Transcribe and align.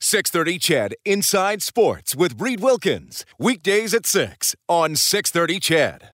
630 0.00 0.58
CHED 0.58 0.94
Inside 1.06 1.62
Sports 1.62 2.14
with 2.14 2.38
Reed 2.40 2.60
Wilkins. 2.60 3.24
Weekdays 3.38 3.94
at 3.94 4.04
6 4.04 4.54
on 4.68 4.94
630 4.94 5.58
CHED. 5.58 6.10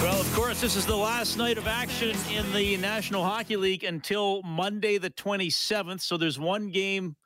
Well, 0.00 0.20
of 0.20 0.32
course, 0.32 0.60
this 0.60 0.76
is 0.76 0.86
the 0.86 0.94
last 0.94 1.36
night 1.36 1.58
of 1.58 1.66
action 1.66 2.16
in 2.32 2.52
the 2.52 2.76
National 2.76 3.24
Hockey 3.24 3.56
League 3.56 3.82
until 3.82 4.42
Monday, 4.44 4.98
the 4.98 5.10
27th. 5.10 6.02
So 6.02 6.16
there's 6.16 6.38
one 6.38 6.70
game 6.70 7.16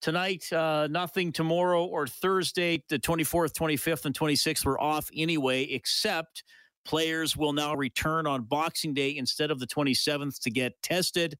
tonight, 0.00 0.52
uh, 0.52 0.88
nothing 0.90 1.32
tomorrow 1.32 1.84
or 1.84 2.06
Thursday, 2.06 2.82
the 2.88 2.98
24th, 2.98 3.52
25th, 3.52 4.04
and 4.04 4.18
26th. 4.18 4.64
We're 4.64 4.80
off 4.80 5.08
anyway, 5.14 5.64
except 5.64 6.44
players 6.84 7.36
will 7.36 7.52
now 7.52 7.74
return 7.74 8.26
on 8.26 8.42
Boxing 8.42 8.94
Day 8.94 9.16
instead 9.16 9.50
of 9.50 9.58
the 9.58 9.66
27th 9.66 10.40
to 10.40 10.50
get 10.50 10.72
tested. 10.82 11.36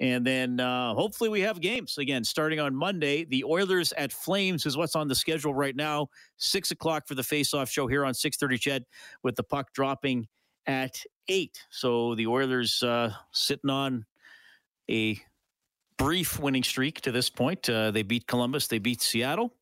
And 0.00 0.26
then 0.26 0.60
uh, 0.60 0.94
hopefully 0.94 1.28
we 1.28 1.42
have 1.42 1.60
games 1.60 1.98
again 1.98 2.24
starting 2.24 2.58
on 2.58 2.74
Monday. 2.74 3.26
The 3.26 3.44
Oilers 3.44 3.92
at 3.92 4.12
Flames 4.12 4.64
is 4.64 4.76
what's 4.76 4.96
on 4.96 5.08
the 5.08 5.14
schedule 5.14 5.54
right 5.54 5.76
now. 5.76 6.08
Six 6.38 6.70
o'clock 6.70 7.06
for 7.06 7.14
the 7.14 7.22
face-off 7.22 7.68
show 7.68 7.86
here 7.86 8.06
on 8.06 8.14
6:30 8.14 8.58
CHED, 8.58 8.84
with 9.22 9.36
the 9.36 9.42
puck 9.42 9.72
dropping 9.74 10.26
at 10.66 11.02
eight. 11.28 11.62
So 11.70 12.14
the 12.14 12.26
Oilers 12.26 12.82
uh, 12.82 13.12
sitting 13.32 13.68
on 13.68 14.06
a 14.90 15.20
brief 16.00 16.40
winning 16.40 16.62
streak 16.62 17.02
to 17.02 17.12
this 17.12 17.28
point. 17.28 17.68
Uh, 17.68 17.90
they 17.90 18.02
beat 18.02 18.26
Columbus, 18.26 18.66
they 18.68 18.78
beat 18.78 19.02
Seattle, 19.02 19.52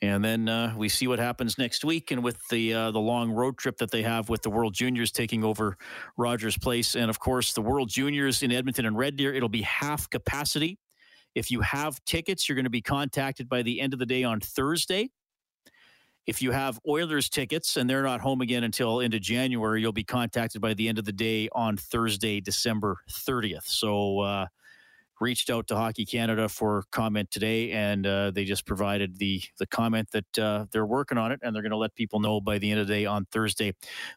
and 0.00 0.24
then 0.24 0.48
uh, 0.48 0.72
we 0.74 0.88
see 0.88 1.06
what 1.06 1.18
happens 1.18 1.58
next 1.58 1.84
week. 1.84 2.10
And 2.10 2.24
with 2.24 2.38
the 2.48 2.72
uh, 2.72 2.90
the 2.92 2.98
long 2.98 3.30
road 3.30 3.58
trip 3.58 3.76
that 3.76 3.90
they 3.90 4.02
have 4.02 4.30
with 4.30 4.40
the 4.40 4.48
World 4.48 4.72
Juniors 4.72 5.12
taking 5.12 5.44
over 5.44 5.76
Rogers 6.16 6.56
Place, 6.56 6.96
and 6.96 7.10
of 7.10 7.20
course 7.20 7.52
the 7.52 7.60
World 7.60 7.90
Juniors 7.90 8.42
in 8.42 8.50
Edmonton 8.50 8.86
and 8.86 8.96
Red 8.96 9.16
Deer, 9.16 9.34
it'll 9.34 9.50
be 9.50 9.60
half 9.60 10.08
capacity. 10.08 10.78
If 11.34 11.50
you 11.50 11.60
have 11.60 12.02
tickets, 12.06 12.48
you're 12.48 12.56
going 12.56 12.64
to 12.64 12.70
be 12.70 12.80
contacted 12.80 13.46
by 13.46 13.60
the 13.60 13.82
end 13.82 13.92
of 13.92 13.98
the 13.98 14.06
day 14.06 14.24
on 14.24 14.40
Thursday. 14.40 15.10
If 16.26 16.40
you 16.40 16.52
have 16.52 16.80
Oilers 16.88 17.28
tickets 17.28 17.76
and 17.76 17.88
they're 17.88 18.02
not 18.02 18.22
home 18.22 18.40
again 18.40 18.64
until 18.64 19.00
into 19.00 19.20
January, 19.20 19.82
you'll 19.82 19.92
be 19.92 20.04
contacted 20.04 20.62
by 20.62 20.72
the 20.72 20.88
end 20.88 20.98
of 20.98 21.04
the 21.04 21.12
day 21.12 21.50
on 21.52 21.76
Thursday, 21.76 22.40
December 22.40 22.96
30th. 23.10 23.66
So 23.66 24.20
uh, 24.20 24.46
reached 25.20 25.50
out 25.50 25.66
to 25.68 25.76
Hockey 25.76 26.06
Canada 26.06 26.48
for 26.48 26.84
comment 26.90 27.30
today, 27.30 27.70
and 27.70 28.06
uh, 28.06 28.30
they 28.30 28.44
just 28.44 28.66
provided 28.66 29.18
the 29.18 29.42
the 29.58 29.66
comment 29.66 30.08
that 30.12 30.38
uh, 30.38 30.66
they're 30.72 30.86
working 30.86 31.18
on 31.18 31.30
it, 31.30 31.40
and 31.42 31.54
they're 31.54 31.62
going 31.62 31.70
to 31.70 31.76
let 31.76 31.94
people 31.94 32.20
know 32.20 32.40
by 32.40 32.58
the 32.58 32.70
end 32.70 32.80
of 32.80 32.86
the 32.88 32.94
day 32.94 33.06
on 33.06 33.26
Thursday, 33.26 33.74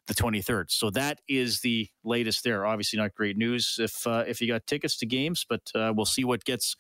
the 0.08 0.14
23rd. 0.14 0.72
So 0.72 0.90
that 0.92 1.20
is 1.28 1.60
the 1.60 1.90
latest 2.04 2.44
there. 2.44 2.66
Obviously, 2.66 2.98
not 2.98 3.14
great 3.14 3.38
news 3.38 3.78
if 3.80 4.08
uh, 4.08 4.24
if 4.28 4.42
you 4.42 4.48
got 4.48 4.66
tickets 4.66 4.98
to 4.98 5.06
games, 5.06 5.46
but 5.48 5.62
uh, 5.76 5.94
we'll 5.96 6.06
see 6.06 6.24
what 6.24 6.46
gets 6.46 6.76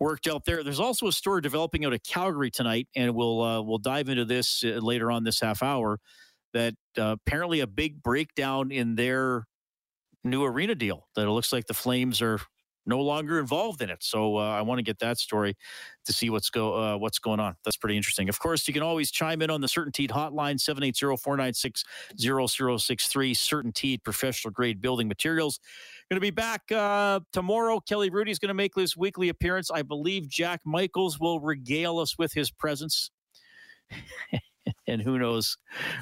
worked 0.00 0.26
out 0.26 0.44
there. 0.44 0.64
There's 0.64 0.80
also 0.80 1.06
a 1.06 1.12
story 1.12 1.42
developing 1.42 1.84
out 1.84 1.92
of 1.92 2.02
Calgary 2.02 2.50
tonight, 2.50 2.88
and 2.96 3.14
we'll 3.14 3.42
uh, 3.42 3.62
we'll 3.62 3.78
dive 3.78 4.08
into 4.08 4.24
this 4.24 4.64
uh, 4.64 4.78
later 4.80 5.10
on 5.10 5.24
this 5.24 5.40
half 5.40 5.62
hour. 5.62 6.00
That 6.54 6.74
apparently 6.96 7.60
a 7.60 7.66
big 7.66 8.02
breakdown 8.02 8.72
in 8.72 8.94
their 8.94 9.44
new 10.24 10.44
arena 10.44 10.74
deal. 10.74 11.06
That 11.14 11.26
it 11.26 11.30
looks 11.30 11.52
like 11.52 11.66
the 11.66 11.74
Flames 11.74 12.22
are 12.22 12.40
no 12.88 13.00
longer 13.00 13.38
involved 13.38 13.82
in 13.82 13.90
it. 13.90 14.02
So 14.02 14.38
uh, 14.38 14.50
I 14.50 14.62
want 14.62 14.78
to 14.78 14.82
get 14.82 14.98
that 15.00 15.18
story 15.18 15.56
to 16.06 16.12
see 16.12 16.30
what's 16.30 16.48
go 16.50 16.74
uh, 16.74 16.96
what's 16.96 17.18
going 17.18 17.38
on. 17.38 17.54
That's 17.64 17.76
pretty 17.76 17.96
interesting. 17.96 18.28
Of 18.28 18.38
course, 18.40 18.66
you 18.66 18.74
can 18.74 18.82
always 18.82 19.10
chime 19.10 19.42
in 19.42 19.50
on 19.50 19.60
the 19.60 19.66
CertainTeed 19.66 20.10
hotline 20.10 20.56
780-496-0063 20.58 21.84
CertainTeed 23.36 24.02
professional 24.02 24.50
grade 24.50 24.80
building 24.80 25.06
materials. 25.06 25.60
Going 26.10 26.16
to 26.16 26.20
be 26.20 26.30
back 26.30 26.62
uh, 26.72 27.20
tomorrow. 27.32 27.80
Kelly 27.80 28.08
Rudy's 28.10 28.38
going 28.38 28.48
to 28.48 28.54
make 28.54 28.74
his 28.74 28.96
weekly 28.96 29.28
appearance. 29.28 29.70
I 29.70 29.82
believe 29.82 30.28
Jack 30.28 30.62
Michaels 30.64 31.20
will 31.20 31.40
regale 31.40 31.98
us 31.98 32.16
with 32.18 32.32
his 32.32 32.50
presence. 32.50 33.10
and 34.88 35.02
who 35.02 35.18
knows 35.18 35.56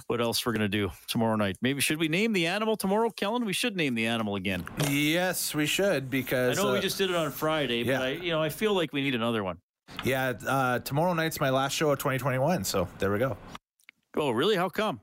what 0.06 0.20
else 0.20 0.46
we're 0.46 0.52
going 0.52 0.60
to 0.60 0.68
do 0.68 0.90
tomorrow 1.08 1.36
night. 1.36 1.56
Maybe 1.60 1.80
should 1.80 1.98
we 1.98 2.08
name 2.08 2.32
the 2.32 2.46
animal 2.46 2.76
tomorrow, 2.76 3.10
Kellen? 3.10 3.44
We 3.44 3.52
should 3.52 3.76
name 3.76 3.94
the 3.94 4.06
animal 4.06 4.36
again. 4.36 4.64
Yes, 4.88 5.54
we 5.54 5.66
should 5.66 6.08
because 6.08 6.58
I 6.58 6.62
know 6.62 6.70
uh, 6.70 6.74
we 6.74 6.80
just 6.80 6.96
did 6.96 7.10
it 7.10 7.16
on 7.16 7.30
Friday, 7.30 7.82
yeah. 7.82 7.98
but 7.98 8.02
I, 8.02 8.08
you 8.12 8.30
know, 8.30 8.42
I 8.42 8.48
feel 8.48 8.74
like 8.74 8.92
we 8.92 9.02
need 9.02 9.14
another 9.14 9.44
one. 9.44 9.58
yeah. 10.04 10.32
Uh, 10.46 10.78
tomorrow 10.78 11.12
night's 11.12 11.40
my 11.40 11.50
last 11.50 11.74
show 11.74 11.90
of 11.90 11.98
2021, 11.98 12.64
so 12.64 12.88
there 12.98 13.12
we 13.12 13.18
go. 13.18 13.36
Oh, 14.16 14.30
really? 14.30 14.56
How 14.56 14.68
come? 14.68 15.00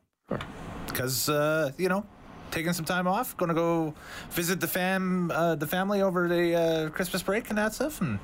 Because 0.88 1.30
uh, 1.30 1.72
you 1.78 1.90
know, 1.90 2.06
taking 2.52 2.74
some 2.74 2.86
time 2.86 3.08
off, 3.08 3.36
going 3.38 3.50
to 3.50 3.56
go 3.56 3.94
visit 4.32 4.60
the 4.60 4.68
fam, 4.68 5.32
uh, 5.32 5.56
the 5.56 5.68
family 5.68 6.02
over 6.02 6.28
the 6.28 6.56
uh, 6.56 6.90
Christmas 6.90 7.22
break 7.22 7.50
and 7.50 7.58
that 7.58 7.74
stuff, 7.74 8.02
and 8.02 8.20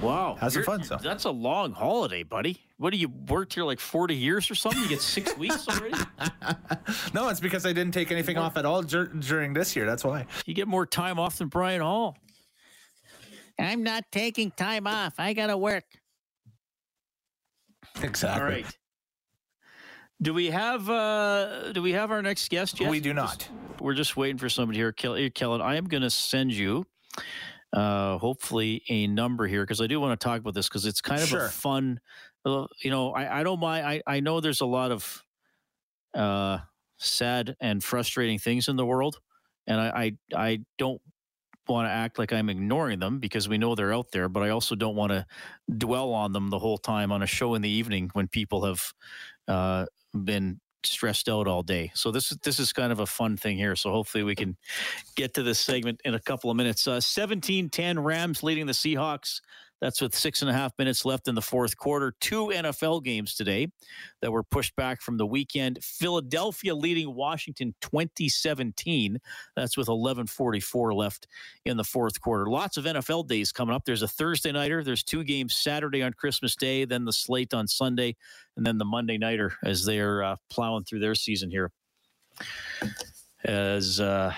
Wow, 0.00 0.36
Have 0.40 0.52
some 0.52 0.62
fun, 0.62 0.84
so. 0.84 0.96
That's 0.96 1.24
a 1.24 1.30
long 1.30 1.72
holiday, 1.72 2.22
buddy. 2.22 2.58
What 2.76 2.90
do 2.90 2.98
you 2.98 3.08
worked 3.28 3.54
here 3.54 3.64
like 3.64 3.80
forty 3.80 4.14
years 4.14 4.48
or 4.50 4.54
something? 4.54 4.80
You 4.82 4.88
get 4.88 5.02
six 5.02 5.36
weeks 5.38 5.66
already. 5.68 5.96
no, 7.12 7.28
it's 7.28 7.40
because 7.40 7.66
I 7.66 7.72
didn't 7.72 7.92
take 7.94 8.12
anything 8.12 8.38
off 8.38 8.56
at 8.56 8.64
all 8.64 8.82
dur- 8.82 9.06
during 9.08 9.52
this 9.54 9.74
year. 9.74 9.86
That's 9.86 10.04
why. 10.04 10.26
You 10.46 10.54
get 10.54 10.68
more 10.68 10.86
time 10.86 11.18
off 11.18 11.38
than 11.38 11.48
Brian 11.48 11.80
Hall. 11.80 12.16
I'm 13.58 13.82
not 13.82 14.04
taking 14.12 14.52
time 14.52 14.86
off. 14.86 15.14
I 15.18 15.32
gotta 15.32 15.56
work. 15.56 15.82
Exactly. 18.02 18.40
All 18.40 18.48
right. 18.48 18.66
Do 20.22 20.32
we 20.32 20.46
have 20.50 20.88
uh 20.88 21.72
do 21.72 21.82
we 21.82 21.92
have 21.92 22.12
our 22.12 22.22
next 22.22 22.48
guest 22.50 22.78
yet? 22.80 22.88
We 22.90 23.00
do 23.00 23.12
Just- 23.14 23.48
not. 23.50 23.80
we're 23.80 23.94
just 23.94 24.16
waiting 24.16 24.38
for 24.38 24.48
somebody 24.48 24.78
here. 24.78 24.92
Kel- 24.92 25.14
here, 25.14 25.30
Kellen, 25.30 25.60
I 25.60 25.74
am 25.76 25.86
going 25.86 26.02
to 26.02 26.10
send 26.10 26.52
you 26.52 26.86
uh 27.72 28.18
hopefully 28.18 28.82
a 28.88 29.06
number 29.06 29.46
here 29.46 29.62
because 29.64 29.80
I 29.80 29.86
do 29.86 30.00
want 30.00 30.18
to 30.18 30.24
talk 30.24 30.40
about 30.40 30.54
this 30.54 30.68
because 30.68 30.86
it's 30.86 31.00
kind 31.02 31.22
of 31.22 31.28
Sure. 31.28 31.46
a 31.46 31.50
fun 31.50 32.00
uh, 32.44 32.66
you 32.82 32.90
know, 32.90 33.12
I, 33.12 33.40
I 33.40 33.42
don't 33.42 33.60
mind 33.60 33.86
I, 33.86 34.02
I 34.06 34.20
know 34.20 34.40
there's 34.40 34.60
a 34.62 34.66
lot 34.66 34.90
of 34.90 35.22
uh 36.14 36.58
sad 36.98 37.56
and 37.60 37.82
frustrating 37.84 38.38
things 38.38 38.68
in 38.68 38.76
the 38.76 38.86
world 38.86 39.20
and 39.66 39.80
I 39.80 40.16
I, 40.34 40.46
I 40.52 40.64
don't 40.78 41.00
want 41.68 41.86
to 41.86 41.90
act 41.92 42.18
like 42.18 42.32
I'm 42.32 42.48
ignoring 42.48 42.98
them 42.98 43.20
because 43.20 43.48
we 43.48 43.58
know 43.58 43.74
they're 43.74 43.92
out 43.94 44.10
there, 44.12 44.28
but 44.28 44.42
I 44.42 44.50
also 44.50 44.74
don't 44.74 44.96
want 44.96 45.12
to 45.12 45.26
dwell 45.76 46.12
on 46.14 46.32
them 46.32 46.50
the 46.50 46.58
whole 46.58 46.78
time 46.78 47.12
on 47.12 47.22
a 47.22 47.26
show 47.26 47.54
in 47.54 47.62
the 47.62 47.68
evening 47.70 48.10
when 48.14 48.28
people 48.28 48.64
have 48.64 48.92
uh, 49.48 49.86
been 50.24 50.60
stressed 50.88 51.28
out 51.28 51.46
all 51.46 51.62
day. 51.62 51.90
So 51.94 52.10
this 52.10 52.32
is 52.32 52.38
this 52.38 52.58
is 52.58 52.72
kind 52.72 52.92
of 52.92 53.00
a 53.00 53.06
fun 53.06 53.36
thing 53.36 53.56
here. 53.56 53.76
So 53.76 53.90
hopefully 53.90 54.24
we 54.24 54.34
can 54.34 54.56
get 55.16 55.34
to 55.34 55.42
this 55.42 55.58
segment 55.58 56.00
in 56.04 56.14
a 56.14 56.20
couple 56.20 56.50
of 56.50 56.56
minutes. 56.56 56.86
Uh, 56.86 56.98
17-10 56.98 58.02
Rams 58.02 58.42
leading 58.42 58.66
the 58.66 58.72
Seahawks. 58.72 59.40
That's 59.80 60.00
with 60.00 60.14
six 60.14 60.42
and 60.42 60.50
a 60.50 60.54
half 60.54 60.72
minutes 60.78 61.04
left 61.04 61.28
in 61.28 61.34
the 61.34 61.42
fourth 61.42 61.76
quarter. 61.76 62.14
Two 62.20 62.46
NFL 62.46 63.04
games 63.04 63.34
today 63.34 63.68
that 64.20 64.32
were 64.32 64.42
pushed 64.42 64.74
back 64.76 65.00
from 65.00 65.16
the 65.16 65.26
weekend. 65.26 65.82
Philadelphia 65.82 66.74
leading 66.74 67.14
Washington 67.14 67.74
2017. 67.80 69.18
That's 69.56 69.76
with 69.76 69.88
11:44 69.88 70.94
left 70.94 71.26
in 71.64 71.76
the 71.76 71.84
fourth 71.84 72.20
quarter. 72.20 72.46
Lots 72.46 72.76
of 72.76 72.84
NFL 72.84 73.28
days 73.28 73.52
coming 73.52 73.74
up. 73.74 73.84
There's 73.84 74.02
a 74.02 74.08
Thursday 74.08 74.52
nighter. 74.52 74.82
There's 74.82 75.04
two 75.04 75.22
games 75.22 75.54
Saturday 75.54 76.02
on 76.02 76.12
Christmas 76.12 76.56
Day, 76.56 76.84
then 76.84 77.04
the 77.04 77.12
slate 77.12 77.54
on 77.54 77.68
Sunday, 77.68 78.16
and 78.56 78.66
then 78.66 78.78
the 78.78 78.84
Monday 78.84 79.18
nighter 79.18 79.54
as 79.64 79.84
they're 79.84 80.22
uh, 80.22 80.36
plowing 80.50 80.84
through 80.84 81.00
their 81.00 81.14
season 81.14 81.50
here. 81.50 81.70
As 83.44 84.00
uh, 84.00 84.34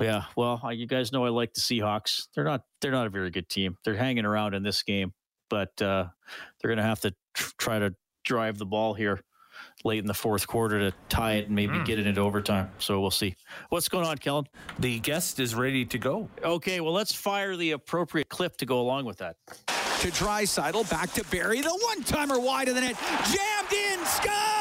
yeah, 0.00 0.24
well, 0.36 0.60
you 0.72 0.86
guys 0.86 1.12
know 1.12 1.24
I 1.24 1.28
like 1.30 1.54
the 1.54 1.60
Seahawks. 1.60 2.28
They're 2.34 2.44
not 2.44 2.62
they're 2.80 2.92
not 2.92 3.06
a 3.06 3.10
very 3.10 3.30
good 3.30 3.48
team. 3.48 3.76
They're 3.84 3.96
hanging 3.96 4.24
around 4.24 4.54
in 4.54 4.62
this 4.62 4.82
game, 4.82 5.12
but 5.50 5.70
uh, 5.82 6.06
they're 6.60 6.68
going 6.68 6.78
to 6.78 6.82
have 6.82 7.00
to 7.00 7.14
tr- 7.34 7.50
try 7.58 7.78
to 7.78 7.94
drive 8.24 8.58
the 8.58 8.66
ball 8.66 8.94
here 8.94 9.20
late 9.84 9.98
in 9.98 10.06
the 10.06 10.14
fourth 10.14 10.46
quarter 10.46 10.78
to 10.78 10.96
tie 11.08 11.34
it 11.34 11.46
and 11.46 11.54
maybe 11.54 11.78
get 11.84 11.98
it 11.98 12.06
into 12.06 12.20
overtime. 12.20 12.70
So 12.78 13.00
we'll 13.00 13.10
see. 13.10 13.36
What's 13.68 13.88
going 13.88 14.06
on, 14.06 14.18
Kellen? 14.18 14.46
The 14.78 14.98
guest 15.00 15.38
is 15.40 15.54
ready 15.54 15.84
to 15.86 15.98
go. 15.98 16.28
Okay, 16.42 16.80
well, 16.80 16.92
let's 16.92 17.14
fire 17.14 17.56
the 17.56 17.72
appropriate 17.72 18.28
clip 18.28 18.56
to 18.58 18.66
go 18.66 18.80
along 18.80 19.04
with 19.04 19.18
that. 19.18 19.36
to 19.46 20.08
Draisaitl, 20.10 20.90
back 20.90 21.12
to 21.12 21.24
Barrie, 21.30 21.60
The 21.60 21.70
one-timer 21.70 22.40
wide 22.40 22.68
of 22.68 22.74
the 22.74 22.80
net, 22.80 22.96
jammed 23.30 23.72
in, 23.72 24.04
scores! 24.06 24.51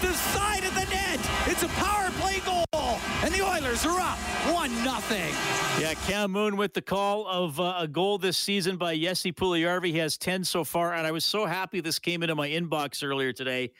Puljujarvi 0.00 0.12
the 0.12 0.14
side 0.14 0.64
of 0.64 0.74
the 0.74 0.84
net. 0.86 1.20
It's 1.46 1.62
a 1.62 1.68
power 1.68 2.10
play 2.18 2.40
goal, 2.40 2.98
and 3.22 3.32
the 3.32 3.42
Oilers 3.42 3.84
are 3.86 4.00
up 4.00 4.18
one 4.52 4.72
nothing. 4.84 5.34
Yeah, 5.80 5.94
Cam 6.06 6.32
Moon 6.32 6.56
with 6.56 6.74
the 6.74 6.82
call 6.82 7.26
of 7.26 7.58
uh, 7.60 7.76
a 7.78 7.88
goal 7.88 8.18
this 8.18 8.36
season 8.36 8.76
by 8.76 8.96
Jesse 8.98 9.32
Puljujarvi. 9.32 9.86
He 9.86 9.98
has 9.98 10.16
ten 10.16 10.44
so 10.44 10.64
far, 10.64 10.94
and 10.94 11.06
I 11.06 11.10
was 11.10 11.24
so 11.24 11.46
happy 11.46 11.80
this 11.80 11.98
came 11.98 12.22
into 12.22 12.34
my 12.34 12.48
inbox 12.48 13.04
earlier 13.04 13.32
today 13.32 13.72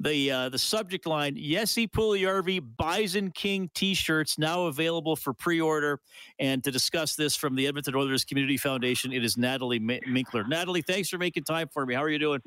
the 0.00 0.30
uh, 0.30 0.48
the 0.48 0.58
subject 0.58 1.06
line 1.06 1.36
Jesse 1.36 1.88
Puljujarvi 1.88 2.62
Bison 2.76 3.32
King 3.32 3.68
T-shirts 3.74 4.38
now 4.38 4.66
available 4.66 5.16
for 5.16 5.32
pre-order. 5.32 6.00
And 6.38 6.62
to 6.64 6.70
discuss 6.70 7.16
this 7.16 7.34
from 7.34 7.56
the 7.56 7.66
Edmonton 7.66 7.96
Oilers 7.96 8.24
Community 8.24 8.56
Foundation, 8.56 9.12
it 9.12 9.24
is 9.24 9.36
Natalie 9.36 9.80
Minkler. 9.80 10.48
Natalie, 10.48 10.82
thanks 10.82 11.08
for 11.08 11.18
making 11.18 11.44
time 11.44 11.68
for 11.72 11.84
me. 11.84 11.94
How 11.94 12.02
are 12.04 12.10
you 12.10 12.20
doing? 12.20 12.40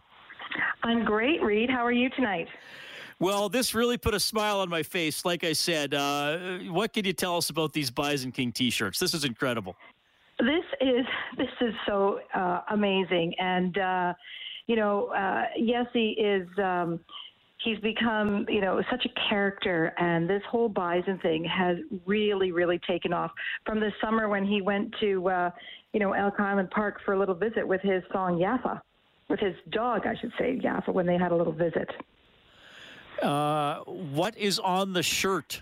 I'm 0.84 1.04
great, 1.04 1.42
Reed. 1.42 1.70
How 1.70 1.86
are 1.86 1.92
you 1.92 2.10
tonight? 2.10 2.48
Well, 3.22 3.50
this 3.50 3.76
really 3.76 4.00
put 4.00 4.16
a 4.16 4.20
smile 4.20 4.62
on 4.62 4.70
my 4.70 4.82
face. 4.82 5.26
Like 5.26 5.44
I 5.44 5.54
said, 5.54 5.94
uh, 5.94 6.58
what 6.70 6.92
can 6.92 7.06
you 7.06 7.14
tell 7.14 7.38
us 7.38 7.52
about 7.52 7.72
these 7.72 7.92
Bison 7.92 8.32
King 8.32 8.52
T-shirts? 8.52 8.98
This 8.98 9.14
is 9.14 9.26
incredible. 9.26 9.76
This 10.40 10.66
is 10.82 11.06
this 11.38 11.52
is 11.62 11.72
so 11.86 12.20
uh, 12.34 12.62
amazing, 12.72 13.36
and 13.38 13.78
uh, 13.78 14.14
you 14.66 14.76
know, 14.76 15.10
uh, 15.10 15.44
Jesse 15.56 16.12
is. 16.14 16.48
Um, 16.58 17.00
he's 17.64 17.78
become, 17.78 18.44
you 18.50 18.60
know, 18.60 18.82
such 18.90 19.06
a 19.06 19.30
character, 19.30 19.94
and 20.00 20.28
this 20.28 20.42
whole 20.50 20.68
Bison 20.68 21.20
thing 21.20 21.46
has 21.46 21.78
really, 22.08 22.52
really 22.52 22.80
taken 22.88 23.14
off 23.14 23.30
from 23.68 23.80
the 23.80 23.92
summer 24.04 24.30
when 24.30 24.44
he 24.44 24.64
went 24.64 24.96
to, 25.00 25.30
uh, 25.30 25.52
you 25.94 26.00
know, 26.00 26.14
Elk 26.14 26.40
Island 26.40 26.72
Park 26.72 27.02
for 27.06 27.14
a 27.14 27.20
little 27.20 27.36
visit 27.36 27.68
with 27.68 27.82
his 27.82 28.02
song 28.12 28.40
Yaffa, 28.40 28.82
with 29.30 29.40
his 29.40 29.54
dog, 29.70 30.08
I 30.08 30.16
should 30.20 30.32
say, 30.40 30.60
Yaffa, 30.60 30.92
when 30.92 31.06
they 31.06 31.20
had 31.20 31.32
a 31.32 31.36
little 31.36 31.54
visit. 31.54 31.88
Uh, 33.22 33.80
what 33.86 34.38
is 34.38 34.60
on 34.60 34.94
the 34.94 35.04
shirt? 35.04 35.62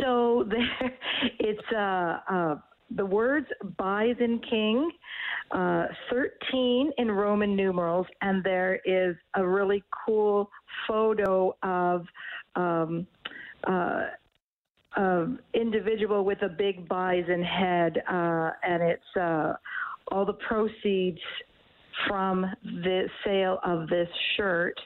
So 0.00 0.48
it's 1.38 1.72
uh, 1.72 2.18
uh, 2.28 2.56
the 2.94 3.04
words 3.04 3.46
Bison 3.76 4.40
King 4.48 4.90
uh, 5.50 5.86
13 6.10 6.92
in 6.98 7.10
Roman 7.10 7.54
numerals, 7.54 8.06
and 8.22 8.42
there 8.42 8.80
is 8.84 9.16
a 9.34 9.46
really 9.46 9.82
cool 10.06 10.50
photo 10.88 11.54
of 11.62 12.06
um, 12.56 13.06
uh, 13.64 14.06
individual 15.54 16.24
with 16.24 16.42
a 16.42 16.48
big 16.48 16.88
bison 16.88 17.42
head, 17.42 18.02
and 18.08 18.82
it's 18.82 19.56
all 20.10 20.24
the 20.24 20.36
proceeds 20.46 21.20
from 22.08 22.46
the 22.62 23.08
sale 23.24 23.58
of 23.64 23.88
this 23.88 24.08
shirt 24.36 24.78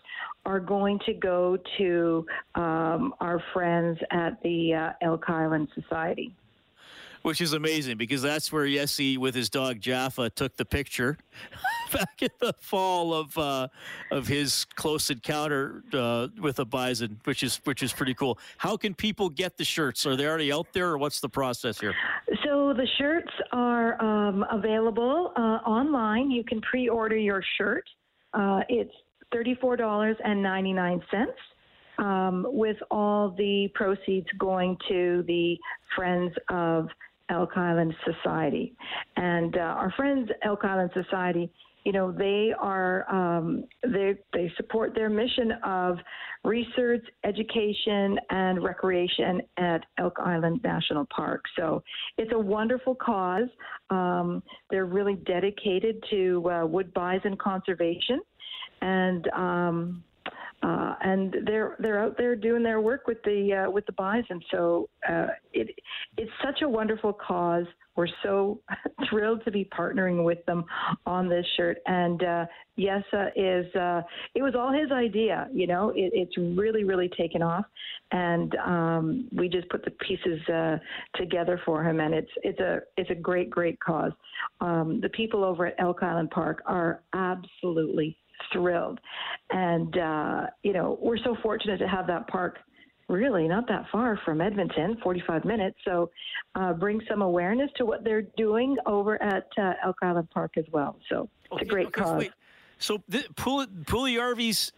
are 0.48 0.60
going 0.60 0.98
to 1.04 1.12
go 1.12 1.58
to 1.76 2.26
um, 2.54 3.12
our 3.20 3.42
friends 3.52 3.98
at 4.10 4.42
the 4.42 4.74
uh, 4.74 4.92
Elk 5.02 5.28
Island 5.28 5.68
Society 5.74 6.34
which 7.22 7.40
is 7.40 7.52
amazing 7.52 7.96
because 7.98 8.22
that's 8.22 8.52
where 8.52 8.66
Jesse 8.66 9.18
with 9.18 9.34
his 9.34 9.50
dog 9.50 9.80
Jaffa 9.80 10.30
took 10.30 10.56
the 10.56 10.64
picture 10.64 11.18
back 11.92 12.22
in 12.22 12.30
the 12.40 12.54
fall 12.60 13.12
of 13.12 13.36
uh, 13.36 13.68
of 14.10 14.26
his 14.26 14.64
close 14.76 15.10
encounter 15.10 15.82
uh, 15.92 16.28
with 16.40 16.58
a 16.60 16.64
bison, 16.64 17.20
which 17.24 17.42
is 17.42 17.60
which 17.64 17.82
is 17.82 17.92
pretty 17.92 18.14
cool. 18.14 18.38
How 18.56 18.76
can 18.76 18.94
people 18.94 19.28
get 19.28 19.58
the 19.58 19.64
shirts? 19.64 20.06
Are 20.06 20.16
they 20.16 20.26
already 20.26 20.52
out 20.52 20.72
there, 20.72 20.90
or 20.90 20.96
what's 20.96 21.20
the 21.20 21.28
process 21.28 21.80
here? 21.80 21.94
So 22.44 22.72
the 22.72 22.86
shirts 22.96 23.32
are 23.52 24.00
um, 24.02 24.44
available 24.50 25.32
uh, 25.36 25.68
online. 25.68 26.30
You 26.30 26.44
can 26.44 26.60
pre-order 26.62 27.16
your 27.16 27.42
shirt. 27.58 27.84
Uh, 28.32 28.60
it's 28.68 28.94
thirty-four 29.32 29.76
dollars 29.76 30.16
and 30.24 30.42
ninety-nine 30.42 31.02
cents. 31.10 31.38
Um, 31.98 32.46
with 32.50 32.76
all 32.92 33.30
the 33.30 33.68
proceeds 33.74 34.28
going 34.38 34.76
to 34.88 35.24
the 35.26 35.58
Friends 35.96 36.32
of 36.48 36.86
Elk 37.28 37.56
Island 37.56 37.92
Society. 38.04 38.72
And 39.16 39.56
uh, 39.56 39.60
our 39.60 39.92
friends, 39.96 40.30
Elk 40.44 40.64
Island 40.64 40.92
Society, 40.94 41.50
you 41.88 41.94
know, 41.94 42.12
they 42.12 42.52
are 42.60 43.10
um, 43.10 43.64
they 43.82 44.14
they 44.34 44.52
support 44.58 44.94
their 44.94 45.08
mission 45.08 45.52
of 45.64 45.96
research, 46.44 47.02
education, 47.24 48.18
and 48.28 48.62
recreation 48.62 49.40
at 49.56 49.80
Elk 49.96 50.18
Island 50.22 50.60
National 50.62 51.06
Park. 51.06 51.44
So 51.56 51.82
it's 52.18 52.30
a 52.34 52.38
wonderful 52.38 52.94
cause. 52.94 53.48
Um, 53.88 54.42
they're 54.68 54.84
really 54.84 55.14
dedicated 55.14 56.04
to 56.10 56.50
uh, 56.50 56.66
wood 56.66 56.92
bison 56.92 57.38
conservation, 57.38 58.20
and 58.82 59.26
um, 59.28 60.04
uh, 60.62 60.94
and 61.02 61.36
they're 61.46 61.76
they're 61.78 62.00
out 62.00 62.16
there 62.18 62.34
doing 62.34 62.62
their 62.62 62.80
work 62.80 63.06
with 63.06 63.22
the 63.22 63.66
uh, 63.66 63.70
with 63.70 63.86
the 63.86 63.92
bison. 63.92 64.40
So 64.50 64.88
uh, 65.08 65.28
it 65.52 65.68
it's 66.16 66.30
such 66.44 66.62
a 66.62 66.68
wonderful 66.68 67.12
cause. 67.12 67.66
We're 67.94 68.08
so 68.24 68.60
thrilled 69.10 69.44
to 69.44 69.52
be 69.52 69.68
partnering 69.76 70.24
with 70.24 70.44
them 70.46 70.64
on 71.06 71.28
this 71.28 71.46
shirt. 71.56 71.78
And 71.86 72.22
uh, 72.22 72.46
Yessa 72.76 73.30
is 73.36 73.72
uh, 73.76 74.02
it 74.34 74.42
was 74.42 74.54
all 74.56 74.72
his 74.72 74.90
idea. 74.90 75.48
You 75.52 75.68
know, 75.68 75.90
it, 75.90 76.10
it's 76.12 76.36
really 76.36 76.82
really 76.82 77.10
taken 77.16 77.40
off, 77.40 77.64
and 78.10 78.54
um, 78.56 79.28
we 79.32 79.48
just 79.48 79.68
put 79.68 79.84
the 79.84 79.92
pieces 79.92 80.40
uh, 80.48 80.78
together 81.14 81.60
for 81.64 81.84
him. 81.84 82.00
And 82.00 82.14
it's 82.14 82.32
it's 82.42 82.58
a 82.58 82.80
it's 82.96 83.10
a 83.10 83.14
great 83.16 83.48
great 83.48 83.78
cause. 83.78 84.12
Um, 84.60 85.00
the 85.00 85.10
people 85.10 85.44
over 85.44 85.66
at 85.66 85.74
Elk 85.78 86.02
Island 86.02 86.30
Park 86.30 86.62
are 86.66 87.02
absolutely 87.14 88.16
thrilled. 88.52 89.00
And, 89.50 89.96
uh, 89.96 90.46
you 90.62 90.72
know, 90.72 90.98
we're 91.00 91.18
so 91.18 91.36
fortunate 91.42 91.78
to 91.78 91.88
have 91.88 92.06
that 92.06 92.28
park 92.28 92.58
really 93.08 93.48
not 93.48 93.66
that 93.68 93.86
far 93.90 94.20
from 94.24 94.40
Edmonton, 94.40 94.98
45 95.02 95.44
minutes. 95.44 95.76
So 95.84 96.10
uh, 96.54 96.74
bring 96.74 97.00
some 97.08 97.22
awareness 97.22 97.70
to 97.76 97.86
what 97.86 98.04
they're 98.04 98.26
doing 98.36 98.76
over 98.86 99.20
at 99.22 99.46
uh, 99.58 99.72
Elk 99.84 99.96
Island 100.02 100.28
Park 100.30 100.52
as 100.56 100.66
well. 100.72 100.96
So 101.08 101.28
it's 101.44 101.52
okay, 101.52 101.64
a 101.64 101.68
great 101.68 101.86
okay, 101.88 102.02
cause. 102.02 102.18
Wait. 102.18 102.32
So 102.78 103.02
the, 103.08 103.24
Puljujarvi's 103.34 104.72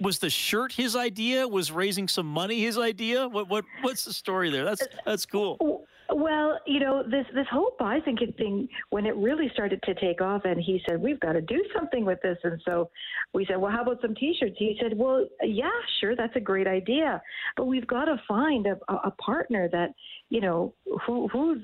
was 0.00 0.18
the 0.18 0.30
shirt 0.30 0.72
his 0.72 0.96
idea? 0.96 1.46
Was 1.46 1.70
raising 1.70 2.08
some 2.08 2.26
money 2.26 2.60
his 2.62 2.78
idea? 2.78 3.28
What 3.28 3.48
what 3.48 3.64
what's 3.82 4.04
the 4.04 4.12
story 4.12 4.50
there? 4.50 4.64
That's 4.64 4.86
that's 5.06 5.26
cool. 5.26 5.79
Well, 6.12 6.58
you 6.66 6.80
know, 6.80 7.02
this 7.02 7.26
this 7.34 7.46
whole 7.50 7.74
Bison 7.78 8.16
kid 8.16 8.36
thing, 8.36 8.68
when 8.90 9.06
it 9.06 9.14
really 9.16 9.48
started 9.52 9.82
to 9.82 9.94
take 9.94 10.20
off, 10.20 10.42
and 10.44 10.60
he 10.60 10.82
said, 10.88 11.00
"We've 11.00 11.20
got 11.20 11.32
to 11.32 11.40
do 11.40 11.62
something 11.74 12.04
with 12.04 12.20
this," 12.22 12.38
and 12.42 12.60
so 12.64 12.90
we 13.32 13.44
said, 13.46 13.58
"Well, 13.58 13.70
how 13.70 13.82
about 13.82 14.00
some 14.00 14.14
T-shirts?" 14.14 14.56
He 14.58 14.78
said, 14.80 14.96
"Well, 14.96 15.26
yeah, 15.42 15.70
sure, 16.00 16.16
that's 16.16 16.34
a 16.36 16.40
great 16.40 16.66
idea, 16.66 17.22
but 17.56 17.66
we've 17.66 17.86
got 17.86 18.06
to 18.06 18.20
find 18.26 18.66
a, 18.66 18.78
a 18.92 19.10
partner 19.12 19.68
that, 19.70 19.94
you 20.30 20.40
know, 20.40 20.74
who 21.06 21.28
who's 21.28 21.62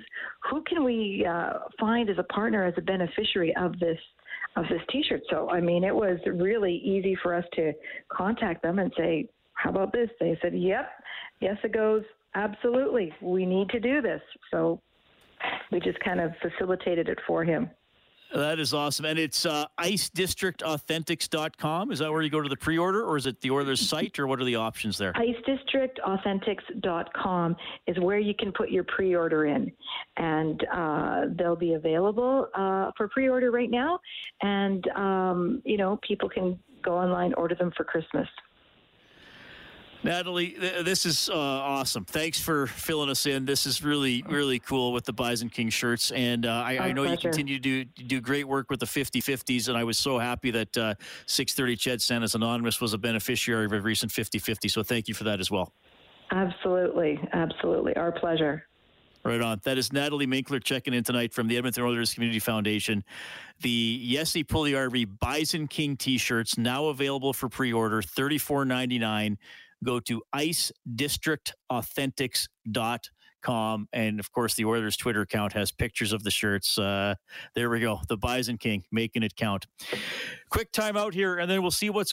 who 0.50 0.62
can 0.62 0.84
we 0.84 1.26
uh, 1.28 1.54
find 1.80 2.08
as 2.08 2.18
a 2.18 2.24
partner 2.24 2.64
as 2.64 2.74
a 2.76 2.82
beneficiary 2.82 3.54
of 3.56 3.78
this." 3.78 3.98
Of 4.56 4.64
this 4.70 4.80
T-shirt, 4.90 5.20
so 5.28 5.50
I 5.50 5.60
mean, 5.60 5.84
it 5.84 5.94
was 5.94 6.18
really 6.26 6.76
easy 6.76 7.14
for 7.22 7.34
us 7.34 7.44
to 7.56 7.74
contact 8.08 8.62
them 8.62 8.78
and 8.78 8.90
say, 8.96 9.28
"How 9.52 9.68
about 9.68 9.92
this?" 9.92 10.08
They 10.18 10.38
said, 10.40 10.54
"Yep, 10.54 10.90
yes, 11.40 11.58
it 11.62 11.72
goes 11.72 12.04
absolutely, 12.36 13.12
we 13.20 13.44
need 13.44 13.68
to 13.70 13.80
do 13.80 14.00
this. 14.00 14.22
So 14.52 14.80
we 15.72 15.80
just 15.80 15.98
kind 16.00 16.20
of 16.20 16.32
facilitated 16.40 17.08
it 17.08 17.18
for 17.26 17.44
him. 17.44 17.70
That 18.34 18.58
is 18.58 18.74
awesome. 18.74 19.04
And 19.04 19.20
it's 19.20 19.46
uh, 19.46 19.66
icedistrictauthentics.com. 19.78 21.92
Is 21.92 22.00
that 22.00 22.10
where 22.10 22.22
you 22.22 22.30
go 22.30 22.40
to 22.40 22.48
the 22.48 22.56
pre 22.56 22.76
order, 22.76 23.04
or 23.04 23.16
is 23.16 23.26
it 23.26 23.40
the 23.40 23.52
Oilers 23.52 23.80
site, 23.88 24.18
or 24.18 24.26
what 24.26 24.40
are 24.40 24.44
the 24.44 24.56
options 24.56 24.98
there? 24.98 25.12
Icedistrictauthentics.com 25.12 27.56
is 27.86 28.00
where 28.00 28.18
you 28.18 28.34
can 28.34 28.50
put 28.52 28.70
your 28.70 28.82
pre 28.84 29.14
order 29.14 29.46
in. 29.46 29.70
And 30.16 30.66
uh, 30.72 31.26
they'll 31.38 31.54
be 31.56 31.74
available 31.74 32.48
uh, 32.54 32.90
for 32.96 33.06
pre 33.08 33.28
order 33.28 33.52
right 33.52 33.70
now. 33.70 34.00
And, 34.42 34.88
um, 34.88 35.62
you 35.64 35.76
know, 35.76 36.00
people 36.06 36.28
can 36.28 36.58
go 36.82 36.96
online, 36.96 37.32
order 37.34 37.54
them 37.54 37.70
for 37.76 37.84
Christmas. 37.84 38.26
Natalie, 40.02 40.56
this 40.58 41.06
is 41.06 41.28
uh, 41.28 41.34
awesome. 41.34 42.04
Thanks 42.04 42.40
for 42.40 42.66
filling 42.66 43.10
us 43.10 43.26
in. 43.26 43.44
This 43.44 43.66
is 43.66 43.82
really, 43.82 44.22
really 44.28 44.58
cool 44.58 44.92
with 44.92 45.04
the 45.04 45.12
Bison 45.12 45.48
King 45.48 45.68
shirts. 45.68 46.10
And 46.12 46.46
uh, 46.46 46.50
I, 46.50 46.78
I, 46.78 46.92
know 46.92 47.04
pleasure. 47.04 47.28
you 47.28 47.32
continue 47.32 47.58
to 47.58 47.84
do, 47.84 48.04
do 48.04 48.20
great 48.20 48.46
work 48.46 48.70
with 48.70 48.80
the 48.80 48.86
50 48.86 49.20
50s. 49.20 49.68
And 49.68 49.76
I 49.76 49.84
was 49.84 49.98
so 49.98 50.18
happy 50.18 50.50
that 50.52 50.76
uh, 50.76 50.94
630 51.26 51.76
Ched 51.76 52.00
Santa's 52.00 52.34
Anonymous 52.34 52.80
was 52.80 52.92
a 52.92 52.98
beneficiary 52.98 53.64
of 53.64 53.72
a 53.72 53.80
recent 53.80 54.12
50 54.12 54.38
50. 54.38 54.68
So 54.68 54.82
thank 54.82 55.08
you 55.08 55.14
for 55.14 55.24
that 55.24 55.40
as 55.40 55.50
well. 55.50 55.72
Absolutely. 56.30 57.20
Absolutely. 57.32 57.96
Our 57.96 58.12
pleasure. 58.12 58.66
Right 59.24 59.40
on. 59.40 59.60
That 59.64 59.76
is 59.76 59.92
Natalie 59.92 60.28
Minkler 60.28 60.62
checking 60.62 60.94
in 60.94 61.02
tonight 61.02 61.34
from 61.34 61.48
the 61.48 61.56
Edmonton 61.56 61.82
Oilers 61.82 62.14
Community 62.14 62.38
Foundation. 62.38 63.02
The 63.60 64.00
Jesse 64.12 64.44
RV 64.44 65.18
Bison 65.18 65.66
King 65.66 65.96
t-shirts 65.96 66.56
now 66.56 66.86
available 66.86 67.32
for 67.32 67.48
pre-order, 67.48 68.02
thirty 68.02 68.38
four 68.38 68.64
ninety 68.64 69.00
nine 69.00 69.36
go 69.84 70.00
to 70.00 70.22
icedistrictauthentics.com 70.34 73.00
com. 73.46 73.88
And 73.92 74.18
of 74.18 74.32
course, 74.32 74.54
the 74.54 74.64
Oilers 74.64 74.96
Twitter 74.96 75.20
account 75.20 75.52
has 75.52 75.70
pictures 75.70 76.12
of 76.12 76.24
the 76.24 76.32
shirts. 76.32 76.76
Uh, 76.76 77.14
there 77.54 77.70
we 77.70 77.78
go. 77.78 78.00
The 78.08 78.16
Bison 78.16 78.58
King 78.58 78.82
making 78.90 79.22
it 79.22 79.36
count. 79.36 79.66
Quick 80.50 80.72
time 80.72 80.96
out 80.96 81.14
here, 81.14 81.36
and 81.36 81.48
then 81.48 81.62
we'll 81.62 81.70
see 81.70 81.88
what's 81.88 82.12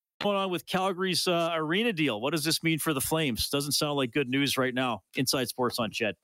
going 0.21 0.37
on 0.37 0.49
with 0.49 0.65
Calgary's 0.65 1.27
uh, 1.27 1.51
arena 1.53 1.93
deal? 1.93 2.21
What 2.21 2.31
does 2.31 2.43
this 2.43 2.63
mean 2.63 2.79
for 2.79 2.93
the 2.93 3.01
Flames? 3.01 3.49
Doesn't 3.49 3.73
sound 3.73 3.97
like 3.97 4.11
good 4.11 4.29
news 4.29 4.57
right 4.57 4.73
now. 4.73 5.01
Inside 5.15 5.47
Sports 5.47 5.79
on 5.79 5.91
CHED. 5.91 6.15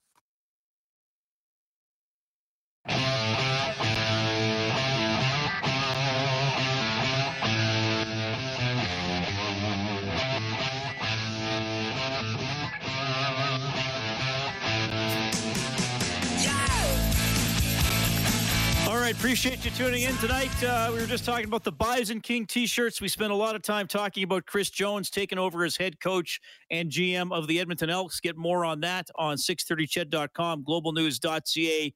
Right, 19.07 19.15
appreciate 19.15 19.63
you 19.63 19.71
tuning 19.71 20.01
in 20.01 20.13
tonight. 20.17 20.51
Uh, 20.61 20.91
we 20.93 20.99
were 20.99 21.05
just 21.05 21.23
talking 21.23 21.45
about 21.45 21.63
the 21.63 21.71
Bison 21.71 22.19
King 22.19 22.45
T-shirts. 22.45 22.99
We 22.99 23.07
spent 23.07 23.31
a 23.31 23.35
lot 23.35 23.55
of 23.55 23.61
time 23.61 23.87
talking 23.87 24.25
about 24.25 24.45
Chris 24.45 24.69
Jones 24.69 25.09
taking 25.09 25.37
over 25.39 25.63
as 25.63 25.77
head 25.77 26.01
coach 26.01 26.41
and 26.71 26.91
GM 26.91 27.31
of 27.31 27.47
the 27.47 27.57
Edmonton 27.57 27.89
Elks. 27.89 28.19
Get 28.19 28.35
more 28.35 28.65
on 28.65 28.81
that 28.81 29.07
on 29.15 29.37
630ched.com, 29.37 30.65
globalnews.ca. 30.65 31.93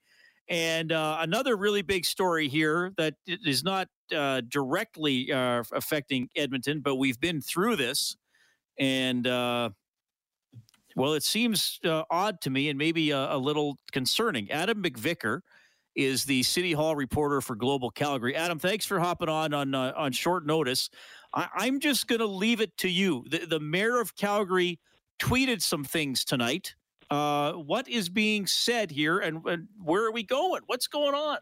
And 0.48 0.92
uh, 0.94 1.18
another 1.20 1.58
really 1.58 1.82
big 1.82 2.06
story 2.06 2.48
here 2.48 2.94
that 2.96 3.16
is 3.28 3.62
not 3.62 3.90
uh, 4.16 4.40
directly 4.48 5.34
uh, 5.34 5.66
affecting 5.74 6.30
Edmonton, 6.38 6.80
but 6.80 6.96
we've 6.96 7.20
been 7.20 7.42
through 7.42 7.76
this. 7.76 8.16
And, 8.80 9.28
uh, 9.28 9.72
well, 10.96 11.16
it 11.16 11.24
seems 11.24 11.78
uh, 11.84 12.04
odd 12.10 12.40
to 12.40 12.50
me 12.50 12.70
and 12.70 12.80
maybe 12.80 13.12
a, 13.12 13.34
a 13.34 13.38
little 13.38 13.76
concerning. 13.92 14.50
Adam 14.50 14.82
MacVicar– 14.82 15.42
is 15.96 16.24
the 16.24 16.44
City 16.44 16.74
Hall 16.74 16.96
reporter 16.96 17.42
for 17.42 17.56
Global 17.56 17.92
Calgary. 17.92 18.36
Adam, 18.36 18.60
thanks 18.60 18.86
for 18.86 19.00
hopping 19.00 19.30
on 19.30 19.54
on 19.54 19.76
uh, 19.76 19.94
on 19.96 20.12
short 20.12 20.46
notice. 20.46 20.90
I, 21.34 21.68
am 21.68 21.80
just 21.80 22.08
going 22.08 22.20
to 22.20 22.26
leave 22.26 22.60
it 22.62 22.78
to 22.78 22.90
you. 22.90 23.26
The, 23.30 23.46
the, 23.46 23.60
mayor 23.60 24.02
of 24.02 24.16
Calgary 24.16 24.80
tweeted 25.20 25.62
some 25.62 25.84
things 25.84 26.26
tonight. 26.26 26.76
Uh, 27.10 27.54
what 27.54 27.88
is 27.88 28.10
being 28.10 28.46
said 28.46 28.92
here, 28.92 29.20
and, 29.20 29.46
and, 29.46 29.68
where 29.82 30.06
are 30.06 30.12
we 30.12 30.24
going? 30.24 30.62
What's 30.68 30.88
going 30.88 31.14
on? 31.14 31.38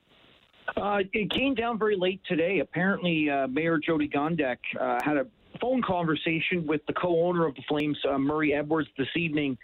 Uh, 0.78 1.00
it 1.14 1.32
came 1.32 1.56
down 1.56 1.80
very 1.80 1.96
late 1.96 2.22
today. 2.28 2.60
Apparently, 2.60 3.30
uh, 3.30 3.48
Mayor 3.48 3.80
Jyoti 3.80 4.12
Gondek 4.12 4.58
uh, 4.80 5.00
had 5.04 5.18
a 5.18 5.26
phone 5.62 5.82
conversation 5.82 6.66
with 6.66 6.82
the 6.88 6.94
co-owner 6.94 7.46
of 7.46 7.56
the 7.56 7.62
Flames, 7.68 7.98
uh, 8.10 8.18
Murray 8.18 8.54
Edwards, 8.54 8.90
this 8.98 9.08
evening. 9.16 9.58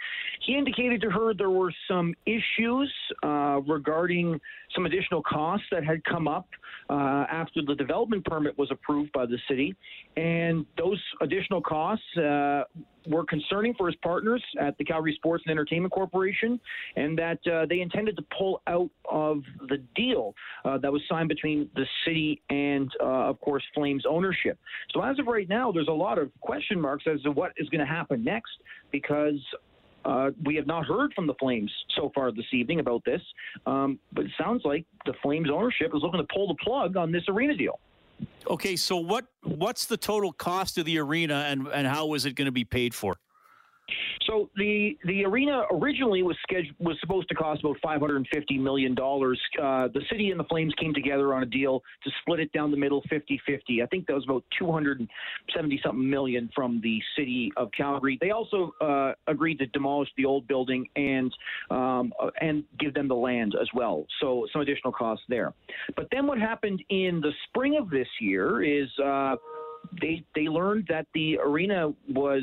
He 0.46 0.58
indicated 0.58 1.02
to 1.02 1.10
her 1.10 1.34
there 1.34 1.50
were 1.50 1.74
some 1.88 2.14
issues 2.26 2.92
uh, 3.24 3.62
regarding 3.68 4.40
some 4.74 4.86
additional 4.86 5.22
costs 5.24 5.66
that 5.72 5.86
had 5.86 6.04
come 6.04 6.28
up 6.28 6.48
uh, 6.90 7.26
after 7.32 7.62
the 7.66 7.76
development 7.76 8.26
permit 8.26 8.58
was 8.58 8.70
approved 8.72 9.12
by 9.12 9.26
the 9.26 9.38
city, 9.48 9.76
and 10.18 10.66
those 10.78 11.02
additional 11.22 11.62
costs 11.62 12.06
uh, 12.18 12.64
were 13.08 13.26
concerning 13.26 13.74
for 13.76 13.88
his 13.88 13.96
partners 13.98 14.44
at 14.60 14.78
the 14.78 14.84
Calgary 14.84 15.14
Sports 15.16 15.44
and 15.46 15.52
Entertainment 15.52 15.94
Corporation, 15.94 16.60
and 16.96 17.18
that 17.18 17.40
uh, 17.48 17.66
they 17.68 17.82
intended 17.82 18.16
to 18.18 18.24
pull 18.38 18.62
out 18.68 18.90
of 19.12 19.42
the 19.70 19.78
deal 19.96 20.34
uh, 20.64 20.78
that 20.78 20.92
was 20.92 21.02
signed 21.10 21.30
between 21.30 21.70
the 21.76 21.86
city 22.06 22.42
and, 22.50 22.92
uh, 23.02 23.30
of 23.30 23.40
course, 23.42 23.64
Flames 23.74 24.04
ownership. 24.08 24.58
So 24.92 25.02
as 25.02 25.20
of 25.20 25.28
right 25.28 25.50
now, 25.50 25.72
there's 25.72 25.88
a 25.88 25.92
lot 25.92 26.18
of 26.18 26.32
question 26.42 26.80
marks 26.80 27.06
as 27.12 27.22
to 27.24 27.32
what 27.32 27.52
is 27.58 27.70
going 27.70 27.86
to 27.86 27.92
happen 27.92 28.24
next 28.24 28.52
because 28.92 29.40
uh, 30.06 30.30
we 30.44 30.56
have 30.56 30.68
not 30.68 30.86
heard 30.86 31.14
from 31.14 31.28
the 31.28 31.34
Flames 31.40 31.72
so 31.96 32.12
far 32.14 32.32
this 32.32 32.46
evening 32.54 32.80
about 32.80 33.04
this, 33.06 33.22
um, 33.66 34.00
but 34.14 34.26
it 34.26 34.32
sounds 34.40 34.62
like 34.64 34.86
the 35.06 35.14
Flames 35.22 35.50
ownership 35.52 35.92
is 35.96 36.02
looking 36.02 36.20
to 36.20 36.28
pull 36.34 36.48
the 36.48 36.56
plug 36.64 36.96
on 36.96 37.12
this 37.12 37.24
arena 37.28 37.56
deal. 37.56 37.80
Okay, 38.48 38.76
so 38.76 38.98
what 38.98 39.26
what's 39.44 39.86
the 39.86 39.98
total 39.98 40.32
cost 40.32 40.78
of 40.78 40.86
the 40.86 41.00
arena, 41.00 41.46
and 41.50 41.68
and 41.68 41.88
how 41.88 42.14
is 42.14 42.26
it 42.26 42.36
going 42.36 42.46
to 42.46 42.52
be 42.52 42.64
paid 42.64 42.94
for? 42.94 43.16
So 44.28 44.50
the 44.56 44.98
the 45.06 45.26
arena 45.26 45.64
originally 45.72 46.24
was 46.24 46.38
scheduled 46.44 46.76
was 46.80 46.98
supposed 47.00 47.30
to 47.30 47.36
cost 47.36 47.62
about 47.64 47.78
550 47.84 48.58
million 48.58 48.96
dollars. 48.96 49.40
Uh, 49.62 49.88
the 49.94 50.02
city 50.10 50.32
and 50.32 50.40
the 50.40 50.44
Flames 50.46 50.74
came 50.80 50.94
together 50.94 51.34
on 51.34 51.44
a 51.44 51.46
deal 51.46 51.84
to 52.04 52.12
split 52.22 52.40
it 52.40 52.52
down 52.52 52.72
the 52.72 52.78
middle, 52.78 53.04
50-50. 53.12 53.84
I 53.84 53.86
think 53.88 54.08
that 54.08 54.14
was 54.14 54.24
about 54.26 54.44
270 54.58 55.82
something 55.84 56.10
million 56.10 56.50
from 56.56 56.82
the 56.82 57.00
city 57.18 57.52
of 57.58 57.70
Calgary. 57.76 58.18
They 58.20 58.32
also 58.32 58.72
uh, 58.82 59.14
agreed 59.28 59.60
to 59.60 59.68
demolish 59.68 60.10
the 60.18 60.26
old 60.26 60.48
building 60.48 60.86
and 60.96 61.32
um, 61.70 62.14
uh, 62.22 62.32
and 62.42 62.64
give 62.80 62.94
them 62.94 63.08
the 63.08 63.16
land 63.16 63.56
as 63.60 63.68
well. 63.74 64.06
So 64.22 64.48
some 64.52 64.62
additional 64.62 64.94
costs 64.94 65.26
there. 65.30 65.54
But 65.96 66.08
then 66.12 66.26
what 66.26 66.40
happened 66.40 66.84
in 66.90 67.22
the 67.22 67.32
spring 67.50 67.78
of 67.78 67.90
this 67.90 68.08
year 68.20 68.64
is. 68.64 68.90
Uh, 69.04 69.36
they 70.02 70.26
they 70.34 70.48
learned 70.48 70.88
that 70.90 71.06
the 71.14 71.38
arena 71.38 71.94
was 72.10 72.42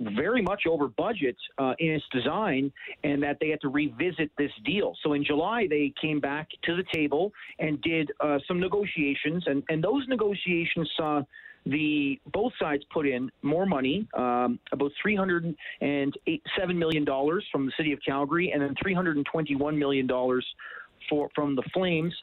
very 0.00 0.42
much 0.42 0.62
over 0.68 0.88
budget 0.88 1.36
uh, 1.58 1.74
in 1.78 1.92
its 1.92 2.04
design 2.12 2.72
and 3.04 3.22
that 3.22 3.38
they 3.40 3.48
had 3.48 3.60
to 3.62 3.68
revisit 3.68 4.30
this 4.36 4.50
deal. 4.64 4.94
So 5.02 5.14
in 5.14 5.24
July, 5.24 5.66
they 5.68 5.92
came 6.00 6.20
back 6.20 6.48
to 6.64 6.76
the 6.76 6.84
table 6.92 7.32
and 7.58 7.80
did 7.82 8.12
uh, 8.20 8.38
some 8.46 8.60
negotiations, 8.60 9.44
and, 9.46 9.62
and 9.68 9.82
those 9.82 10.06
negotiations 10.08 10.90
saw 10.96 11.22
the 11.64 12.20
both 12.32 12.52
sides 12.60 12.84
put 12.92 13.08
in 13.08 13.30
more 13.42 13.66
money, 13.66 14.06
um, 14.16 14.58
about 14.70 14.92
three 15.02 15.16
hundred 15.16 15.52
and 15.80 16.14
seven 16.56 16.78
million 16.78 17.04
dollars 17.04 17.44
from 17.50 17.66
the 17.66 17.72
city 17.76 17.92
of 17.92 17.98
Calgary, 18.06 18.52
and 18.52 18.62
then 18.62 18.74
three 18.80 18.94
hundred 18.94 19.16
and 19.16 19.26
twenty-one 19.26 19.76
million 19.76 20.06
dollars 20.06 20.46
for 21.10 21.28
from 21.34 21.56
the 21.56 21.64
Flames. 21.74 22.14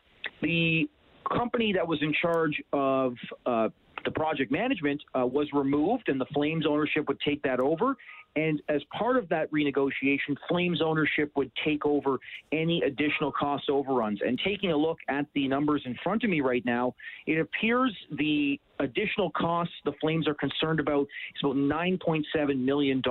The 0.41 0.87
company 1.29 1.73
that 1.73 1.87
was 1.87 2.01
in 2.01 2.13
charge 2.13 2.61
of 2.71 3.15
uh, 3.45 3.69
the 4.05 4.11
project 4.11 4.51
management 4.51 5.01
uh, 5.17 5.25
was 5.25 5.47
removed 5.53 6.09
and 6.09 6.19
the 6.19 6.25
Flames 6.33 6.65
ownership 6.67 7.07
would 7.07 7.19
take 7.21 7.41
that 7.43 7.59
over. 7.59 7.95
And 8.35 8.61
as 8.67 8.81
part 8.97 9.17
of 9.17 9.29
that 9.29 9.51
renegotiation, 9.51 10.35
Flames 10.49 10.81
ownership 10.81 11.31
would 11.35 11.51
take 11.63 11.85
over 11.85 12.17
any 12.51 12.81
additional 12.81 13.31
cost 13.31 13.69
overruns. 13.69 14.21
And 14.25 14.39
taking 14.43 14.71
a 14.71 14.75
look 14.75 14.97
at 15.07 15.27
the 15.35 15.47
numbers 15.47 15.83
in 15.85 15.95
front 16.03 16.23
of 16.23 16.31
me 16.31 16.41
right 16.41 16.65
now, 16.65 16.95
it 17.27 17.39
appears 17.39 17.95
the 18.11 18.59
additional 18.79 19.29
costs 19.31 19.73
the 19.85 19.93
Flames 20.01 20.27
are 20.27 20.33
concerned 20.33 20.79
about 20.79 21.01
is 21.35 21.41
about 21.43 21.55
$9.7 21.55 22.57
million 22.57 23.03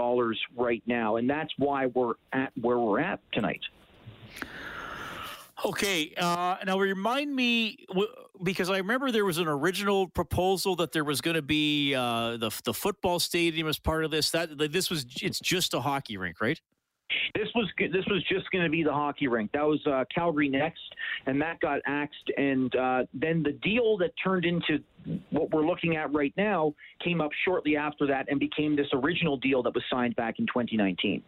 right 0.57 0.83
now. 0.87 1.17
And 1.17 1.31
that's 1.31 1.53
why 1.57 1.87
we're 1.87 2.15
at 2.33 2.53
where 2.61 2.79
we're 2.79 3.01
at 3.01 3.21
tonight. 3.33 3.61
Okay, 5.65 6.13
uh, 6.17 6.57
now 6.67 6.79
remind 6.79 7.35
me 7.35 7.87
because 8.43 8.69
I 8.69 8.79
remember 8.79 9.13
there 9.13 9.25
was 9.25 9.39
an 9.39 9.47
original 9.47 10.09
proposal 10.09 10.75
that 10.77 10.91
there 10.91 11.05
was 11.05 11.21
going 11.21 11.37
to 11.37 11.43
be 11.43 11.95
uh, 11.95 12.37
the 12.37 12.51
the 12.65 12.75
football 12.75 13.21
stadium 13.21 13.69
as 13.69 13.79
part 13.79 14.05
of 14.05 14.11
this. 14.11 14.31
That 14.31 14.59
this 14.59 14.91
was 14.91 15.07
it's 15.21 15.39
just 15.39 15.73
a 15.75 15.81
hockey 15.81 16.17
rink, 16.17 16.41
right? 16.41 16.61
This 17.35 17.49
was 17.55 17.71
this 17.79 18.05
was 18.07 18.25
just 18.29 18.51
going 18.51 18.65
to 18.65 18.71
be 18.71 18.83
the 18.83 18.93
hockey 18.93 19.29
rink. 19.29 19.53
That 19.53 19.65
was 19.65 19.81
uh, 19.87 20.05
Calgary 20.13 20.49
next, 20.49 20.95
and 21.27 21.41
that 21.41 21.61
got 21.61 21.81
axed. 21.87 22.31
And 22.37 22.75
uh, 22.75 23.05
then 23.15 23.45
the 23.45 23.53
deal 23.53 23.97
that 23.99 24.13
turned 24.23 24.45
into 24.45 24.83
what 25.31 25.51
we're 25.51 25.67
looking 25.67 25.97
at 25.97 26.13
right 26.13 26.35
now 26.37 26.75
came 27.05 27.21
up 27.21 27.31
shortly 27.45 27.77
after 27.77 28.07
that 28.09 28.27
and 28.29 28.41
became 28.41 28.75
this 28.75 28.89
original 28.93 29.37
deal 29.37 29.63
that 29.63 29.75
was 29.75 29.85
signed 29.91 30.17
back 30.17 30.41
in 30.41 30.47
2019. 30.47 31.23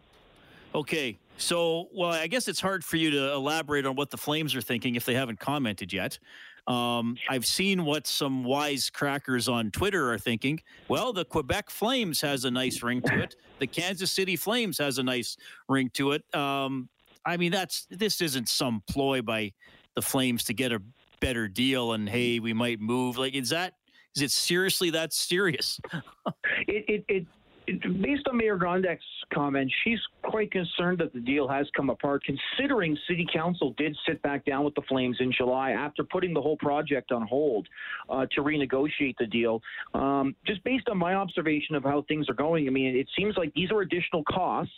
Okay, 0.75 1.17
so, 1.37 1.87
well, 1.93 2.11
I 2.11 2.27
guess 2.27 2.49
it's 2.49 2.59
hard 2.59 2.83
for 2.83 2.97
you 2.97 3.09
to 3.11 3.31
elaborate 3.31 3.85
on 3.85 3.95
what 3.95 4.09
the 4.09 4.17
Flames 4.17 4.53
are 4.55 4.61
thinking 4.61 4.95
if 4.95 5.05
they 5.05 5.13
haven't 5.13 5.39
commented 5.39 5.93
yet. 5.93 6.19
Um, 6.67 7.15
I've 7.29 7.45
seen 7.45 7.85
what 7.85 8.05
some 8.05 8.43
wise 8.43 8.89
crackers 8.89 9.47
on 9.47 9.71
Twitter 9.71 10.11
are 10.11 10.17
thinking. 10.17 10.59
Well, 10.89 11.13
the 11.13 11.23
Quebec 11.23 11.69
Flames 11.69 12.19
has 12.19 12.43
a 12.43 12.51
nice 12.51 12.83
ring 12.83 13.01
to 13.03 13.23
it. 13.23 13.37
The 13.59 13.67
Kansas 13.67 14.11
City 14.11 14.35
Flames 14.35 14.77
has 14.79 14.97
a 14.97 15.03
nice 15.03 15.37
ring 15.69 15.91
to 15.93 16.11
it. 16.11 16.23
Um, 16.35 16.89
I 17.25 17.37
mean, 17.37 17.53
that's 17.53 17.87
this 17.89 18.19
isn't 18.19 18.49
some 18.49 18.83
ploy 18.89 19.21
by 19.21 19.53
the 19.93 20.01
Flames 20.01 20.43
to 20.45 20.53
get 20.53 20.73
a 20.73 20.81
better 21.21 21.47
deal. 21.47 21.93
And 21.93 22.09
hey, 22.09 22.39
we 22.39 22.51
might 22.51 22.81
move. 22.81 23.17
Like, 23.17 23.33
is 23.33 23.49
that 23.49 23.75
is 24.13 24.23
it 24.23 24.31
seriously 24.31 24.89
that 24.89 25.13
serious? 25.13 25.79
it, 26.67 26.85
it, 26.87 27.05
it 27.07 27.27
based 27.65 28.27
on 28.27 28.37
Mayor 28.37 28.57
Gondek's 28.57 29.03
comments, 29.33 29.73
she's 29.83 29.99
quite 30.23 30.51
concerned 30.51 30.99
that 30.99 31.13
the 31.13 31.19
deal 31.19 31.47
has 31.47 31.67
come 31.75 31.89
apart, 31.89 32.23
considering 32.23 32.97
City 33.07 33.25
Council 33.31 33.73
did 33.77 33.95
sit 34.07 34.21
back 34.21 34.45
down 34.45 34.63
with 34.63 34.75
the 34.75 34.81
Flames 34.87 35.17
in 35.19 35.31
July 35.31 35.71
after 35.71 36.03
putting 36.03 36.33
the 36.33 36.41
whole 36.41 36.57
project 36.57 37.11
on 37.11 37.25
hold 37.27 37.67
uh, 38.09 38.25
to 38.33 38.41
renegotiate 38.41 39.15
the 39.19 39.25
deal. 39.25 39.61
Um, 39.93 40.35
just 40.45 40.63
based 40.63 40.89
on 40.89 40.97
my 40.97 41.15
observation 41.15 41.75
of 41.75 41.83
how 41.83 42.03
things 42.07 42.29
are 42.29 42.35
going, 42.35 42.67
I 42.67 42.71
mean, 42.71 42.95
it 42.95 43.07
seems 43.17 43.35
like 43.37 43.53
these 43.53 43.71
are 43.71 43.81
additional 43.81 44.23
costs 44.25 44.73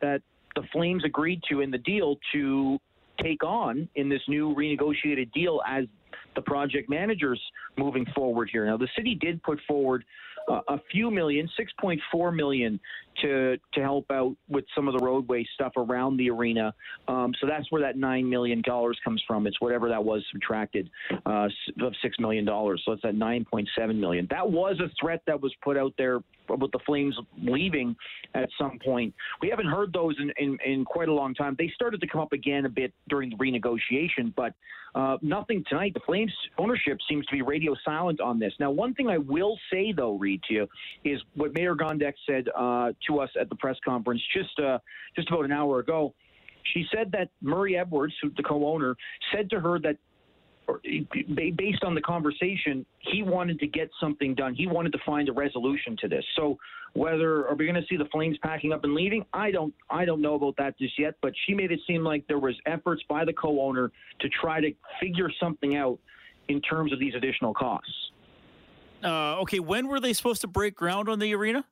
that 0.00 0.22
the 0.54 0.62
Flames 0.72 1.04
agreed 1.04 1.42
to 1.50 1.60
in 1.60 1.70
the 1.70 1.78
deal 1.78 2.16
to 2.32 2.78
take 3.22 3.42
on 3.42 3.88
in 3.96 4.08
this 4.08 4.22
new 4.28 4.54
renegotiated 4.54 5.32
deal 5.32 5.60
as 5.68 5.84
the 6.34 6.42
project 6.42 6.88
managers 6.88 7.40
moving 7.76 8.06
forward 8.14 8.48
here. 8.50 8.64
Now, 8.66 8.76
the 8.76 8.88
city 8.96 9.16
did 9.20 9.42
put 9.42 9.58
forward 9.66 10.04
a 10.48 10.80
few 10.90 11.10
million, 11.10 11.48
6.4 11.58 12.34
million 12.34 12.80
to 13.22 13.56
to 13.74 13.80
help 13.80 14.10
out 14.10 14.36
with 14.48 14.64
some 14.74 14.88
of 14.88 14.98
the 14.98 15.04
roadway 15.04 15.46
stuff 15.54 15.72
around 15.76 16.16
the 16.16 16.30
arena. 16.30 16.74
Um, 17.06 17.32
so 17.40 17.46
that's 17.46 17.70
where 17.70 17.82
that 17.82 17.96
nine 17.96 18.28
million 18.28 18.62
dollars 18.62 18.98
comes 19.04 19.22
from. 19.26 19.46
It's 19.46 19.60
whatever 19.60 19.88
that 19.88 20.04
was 20.04 20.24
subtracted 20.32 20.90
uh, 21.26 21.48
of 21.80 21.94
six 22.02 22.18
million 22.18 22.44
dollars. 22.44 22.82
So 22.84 22.92
it's 22.92 23.04
at 23.04 23.14
9.7 23.14 23.96
million. 23.96 24.26
That 24.30 24.48
was 24.48 24.80
a 24.80 24.90
threat 25.00 25.22
that 25.26 25.40
was 25.40 25.54
put 25.62 25.76
out 25.76 25.92
there 25.98 26.20
with 26.48 26.72
the 26.72 26.78
Flames 26.86 27.16
leaving 27.42 27.94
at 28.34 28.48
some 28.58 28.78
point. 28.84 29.14
We 29.42 29.48
haven't 29.48 29.66
heard 29.66 29.92
those 29.92 30.16
in, 30.18 30.32
in, 30.38 30.58
in 30.64 30.84
quite 30.84 31.08
a 31.08 31.12
long 31.12 31.34
time. 31.34 31.56
They 31.58 31.70
started 31.74 32.00
to 32.00 32.06
come 32.06 32.20
up 32.20 32.32
again 32.32 32.64
a 32.64 32.68
bit 32.70 32.92
during 33.08 33.30
the 33.30 33.36
renegotiation, 33.36 34.34
but 34.34 34.54
uh, 34.94 35.18
nothing 35.22 35.62
tonight. 35.68 35.92
The 35.94 36.00
Flames 36.00 36.32
ownership 36.56 36.98
seems 37.08 37.26
to 37.26 37.32
be 37.32 37.42
radio 37.42 37.74
silent 37.84 38.20
on 38.20 38.38
this. 38.38 38.52
Now, 38.58 38.70
one 38.70 38.94
thing 38.94 39.08
I 39.08 39.18
will 39.18 39.58
say, 39.70 39.92
though, 39.92 40.16
Reed 40.16 40.42
to 40.48 40.54
you, 40.54 40.68
is 41.04 41.20
what 41.34 41.52
Mayor 41.54 41.74
Gondek 41.74 42.14
said 42.26 42.48
uh, 42.56 42.92
to 43.08 43.20
us 43.20 43.30
at 43.40 43.48
the 43.48 43.56
press 43.56 43.76
conference 43.84 44.22
just 44.34 44.58
uh, 44.60 44.78
just 45.16 45.28
about 45.28 45.44
an 45.44 45.52
hour 45.52 45.80
ago. 45.80 46.14
She 46.74 46.84
said 46.94 47.10
that 47.12 47.30
Murray 47.40 47.78
Edwards, 47.78 48.12
the 48.22 48.42
co-owner, 48.42 48.94
said 49.32 49.48
to 49.50 49.60
her 49.60 49.78
that 49.80 49.96
based 51.56 51.82
on 51.82 51.94
the 51.94 52.00
conversation, 52.00 52.84
he 52.98 53.22
wanted 53.22 53.58
to 53.60 53.66
get 53.66 53.88
something 54.00 54.34
done. 54.34 54.54
He 54.54 54.66
wanted 54.66 54.92
to 54.92 54.98
find 55.06 55.28
a 55.28 55.32
resolution 55.32 55.96
to 56.00 56.08
this. 56.08 56.24
So, 56.36 56.58
whether 56.94 57.48
are 57.48 57.54
we 57.54 57.64
going 57.66 57.80
to 57.80 57.86
see 57.88 57.96
the 57.96 58.08
Flames 58.12 58.36
packing 58.42 58.72
up 58.72 58.84
and 58.84 58.94
leaving? 58.94 59.24
I 59.32 59.50
don't. 59.50 59.72
I 59.90 60.04
don't 60.04 60.20
know 60.20 60.34
about 60.34 60.56
that 60.58 60.78
just 60.78 60.98
yet. 60.98 61.14
But 61.22 61.32
she 61.46 61.54
made 61.54 61.72
it 61.72 61.80
seem 61.86 62.04
like 62.04 62.26
there 62.28 62.38
was 62.38 62.54
efforts 62.66 63.02
by 63.08 63.24
the 63.24 63.32
co-owner 63.32 63.90
to 64.20 64.28
try 64.28 64.60
to 64.60 64.72
figure 65.00 65.30
something 65.40 65.76
out 65.76 65.98
in 66.48 66.60
terms 66.60 66.92
of 66.92 66.98
these 66.98 67.14
additional 67.14 67.54
costs. 67.54 67.92
Uh, 69.02 69.40
okay, 69.40 69.60
when 69.60 69.86
were 69.86 70.00
they 70.00 70.12
supposed 70.12 70.40
to 70.40 70.48
break 70.48 70.74
ground 70.74 71.08
on 71.08 71.18
the 71.18 71.34
arena? 71.34 71.64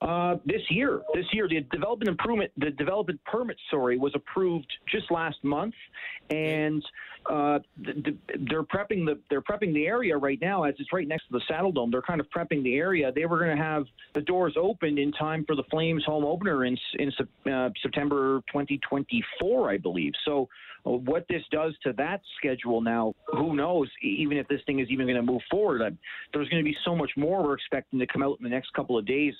Uh, 0.00 0.36
this 0.44 0.62
year, 0.70 1.02
this 1.14 1.26
year, 1.32 1.48
the 1.48 1.60
development 1.72 2.08
improvement, 2.08 2.50
the 2.56 2.70
development 2.70 3.20
permit, 3.24 3.56
sorry, 3.70 3.98
was 3.98 4.12
approved 4.14 4.70
just 4.90 5.10
last 5.10 5.42
month, 5.42 5.74
and 6.30 6.84
uh, 7.26 7.58
they're 7.76 8.62
prepping 8.62 9.04
the 9.04 9.18
they're 9.28 9.42
prepping 9.42 9.74
the 9.74 9.86
area 9.86 10.16
right 10.16 10.40
now 10.40 10.64
as 10.64 10.74
it's 10.78 10.92
right 10.92 11.06
next 11.06 11.26
to 11.28 11.32
the 11.32 11.42
Saddledome. 11.50 11.90
They're 11.90 12.02
kind 12.02 12.20
of 12.20 12.26
prepping 12.30 12.62
the 12.62 12.76
area. 12.76 13.12
They 13.12 13.26
were 13.26 13.38
going 13.38 13.56
to 13.56 13.62
have 13.62 13.84
the 14.14 14.20
doors 14.22 14.54
opened 14.56 14.98
in 14.98 15.12
time 15.12 15.44
for 15.46 15.54
the 15.54 15.64
Flames 15.70 16.04
home 16.04 16.24
opener 16.24 16.64
in 16.64 16.76
in 16.98 17.12
uh, 17.52 17.70
September 17.82 18.40
2024, 18.48 19.70
I 19.70 19.78
believe. 19.78 20.12
So, 20.24 20.48
uh, 20.86 20.90
what 20.90 21.26
this 21.28 21.42
does 21.50 21.74
to 21.82 21.92
that 21.94 22.20
schedule 22.38 22.80
now, 22.80 23.14
who 23.26 23.54
knows? 23.54 23.88
Even 24.02 24.38
if 24.38 24.48
this 24.48 24.60
thing 24.66 24.80
is 24.80 24.88
even 24.90 25.06
going 25.06 25.16
to 25.16 25.22
move 25.22 25.42
forward, 25.50 25.96
there's 26.32 26.48
going 26.48 26.62
to 26.62 26.68
be 26.68 26.76
so 26.84 26.94
much 26.94 27.10
more 27.16 27.42
we're 27.42 27.54
expecting 27.54 27.98
to 27.98 28.06
come 28.06 28.22
out 28.22 28.38
in 28.38 28.44
the 28.44 28.50
next 28.50 28.72
couple 28.72 28.96
of 28.96 29.06
days. 29.06 29.34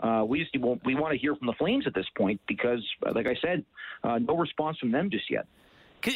Uh, 0.00 0.24
we 0.26 0.40
just 0.40 0.56
we 0.84 0.94
want 0.94 1.12
to 1.12 1.18
hear 1.18 1.36
from 1.36 1.46
the 1.46 1.54
Flames 1.58 1.86
at 1.86 1.94
this 1.94 2.06
point 2.16 2.40
because, 2.48 2.84
like 3.14 3.26
I 3.26 3.36
said, 3.42 3.64
uh, 4.02 4.18
no 4.18 4.36
response 4.36 4.78
from 4.78 4.92
them 4.92 5.10
just 5.10 5.30
yet 5.30 5.46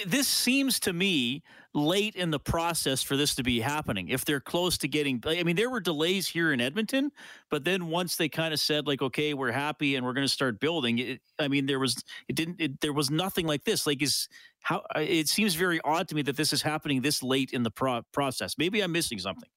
this 0.06 0.28
seems 0.28 0.80
to 0.80 0.92
me 0.92 1.42
late 1.74 2.14
in 2.14 2.30
the 2.30 2.38
process 2.38 3.02
for 3.02 3.16
this 3.16 3.34
to 3.36 3.42
be 3.42 3.60
happening. 3.60 4.08
If 4.08 4.24
they're 4.24 4.40
close 4.40 4.78
to 4.78 4.88
getting, 4.88 5.22
I 5.26 5.42
mean, 5.42 5.56
there 5.56 5.70
were 5.70 5.80
delays 5.80 6.26
here 6.26 6.52
in 6.52 6.60
Edmonton, 6.60 7.10
but 7.50 7.64
then 7.64 7.86
once 7.86 8.16
they 8.16 8.28
kind 8.28 8.52
of 8.52 8.60
said 8.60 8.86
like, 8.86 9.02
okay, 9.02 9.34
we're 9.34 9.52
happy 9.52 9.96
and 9.96 10.04
we're 10.04 10.12
going 10.12 10.26
to 10.26 10.32
start 10.32 10.60
building. 10.60 10.98
It, 10.98 11.20
I 11.38 11.48
mean, 11.48 11.66
there 11.66 11.78
was 11.78 12.02
it 12.28 12.36
didn't 12.36 12.60
it, 12.60 12.80
there 12.80 12.92
was 12.92 13.10
nothing 13.10 13.46
like 13.46 13.64
this. 13.64 13.86
Like, 13.86 14.02
is 14.02 14.28
how 14.62 14.82
it 14.96 15.28
seems 15.28 15.54
very 15.54 15.80
odd 15.84 16.08
to 16.08 16.14
me 16.14 16.22
that 16.22 16.36
this 16.36 16.52
is 16.52 16.62
happening 16.62 17.00
this 17.00 17.22
late 17.22 17.52
in 17.52 17.62
the 17.62 17.70
pro- 17.70 18.02
process. 18.12 18.56
Maybe 18.58 18.80
I'm 18.80 18.92
missing 18.92 19.18
something. 19.18 19.48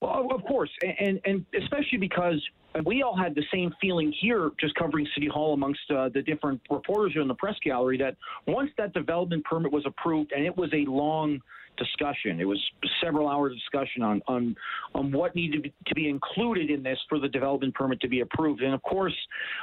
Well, 0.00 0.28
of 0.34 0.44
course, 0.44 0.70
and 0.98 1.20
and 1.24 1.44
especially 1.60 1.98
because 1.98 2.42
we 2.84 3.02
all 3.02 3.16
had 3.16 3.34
the 3.34 3.44
same 3.52 3.72
feeling 3.80 4.12
here, 4.20 4.50
just 4.60 4.74
covering 4.74 5.06
City 5.14 5.28
Hall 5.28 5.54
amongst 5.54 5.80
uh, 5.90 6.08
the 6.08 6.22
different 6.22 6.60
reporters 6.70 7.12
here 7.12 7.22
in 7.22 7.28
the 7.28 7.34
press 7.34 7.56
gallery, 7.62 7.96
that 7.98 8.16
once 8.46 8.70
that 8.78 8.92
development 8.92 9.44
permit 9.44 9.70
was 9.70 9.84
approved, 9.86 10.32
and 10.32 10.44
it 10.44 10.56
was 10.56 10.70
a 10.72 10.84
long 10.90 11.40
discussion. 11.76 12.40
It 12.40 12.44
was 12.44 12.60
several 13.02 13.28
hours 13.28 13.54
discussion 13.54 14.02
on 14.02 14.22
on 14.26 14.56
on 14.94 15.12
what 15.12 15.34
needed 15.34 15.72
to 15.86 15.94
be, 15.94 16.08
included 16.08 16.70
in 16.70 16.82
this 16.82 16.98
for 17.08 17.18
the 17.18 17.28
development 17.28 17.74
permit 17.74 18.00
to 18.00 18.08
be 18.08 18.20
approved. 18.20 18.62
And 18.62 18.74
of 18.74 18.82
course, 18.82 19.16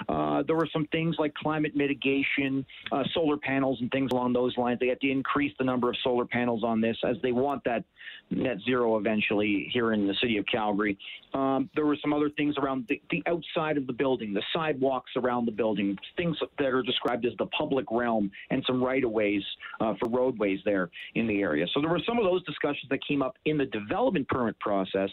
uh, 0.09 0.43
there 0.43 0.55
were 0.55 0.67
some 0.71 0.85
things 0.91 1.15
like 1.19 1.33
climate 1.33 1.75
mitigation, 1.75 2.65
uh, 2.91 3.03
solar 3.13 3.37
panels, 3.37 3.79
and 3.81 3.91
things 3.91 4.11
along 4.11 4.33
those 4.33 4.57
lines. 4.57 4.79
They 4.79 4.87
had 4.87 4.99
to 5.01 5.09
increase 5.09 5.53
the 5.57 5.65
number 5.65 5.89
of 5.89 5.95
solar 6.03 6.25
panels 6.25 6.63
on 6.63 6.81
this 6.81 6.97
as 7.03 7.17
they 7.21 7.31
want 7.31 7.63
that 7.65 7.83
net 8.29 8.57
zero 8.65 8.97
eventually 8.97 9.69
here 9.73 9.93
in 9.93 10.07
the 10.07 10.13
city 10.21 10.37
of 10.37 10.45
Calgary. 10.45 10.97
Um, 11.33 11.69
there 11.75 11.85
were 11.85 11.97
some 12.01 12.13
other 12.13 12.29
things 12.29 12.55
around 12.57 12.85
the, 12.87 13.01
the 13.09 13.23
outside 13.27 13.77
of 13.77 13.87
the 13.87 13.93
building, 13.93 14.33
the 14.33 14.43
sidewalks 14.53 15.11
around 15.15 15.45
the 15.45 15.51
building, 15.51 15.97
things 16.17 16.37
that 16.57 16.65
are 16.65 16.83
described 16.83 17.25
as 17.25 17.33
the 17.37 17.45
public 17.47 17.85
realm, 17.91 18.31
and 18.49 18.63
some 18.65 18.83
right 18.83 19.03
of 19.03 19.11
ways 19.11 19.43
uh, 19.79 19.93
for 19.99 20.09
roadways 20.09 20.59
there 20.65 20.89
in 21.15 21.27
the 21.27 21.41
area. 21.41 21.65
So 21.73 21.81
there 21.81 21.89
were 21.89 22.00
some 22.05 22.17
of 22.17 22.23
those 22.23 22.43
discussions 22.43 22.87
that 22.89 22.99
came 23.05 23.21
up 23.21 23.35
in 23.45 23.57
the 23.57 23.65
development 23.65 24.27
permit 24.27 24.59
process 24.59 25.09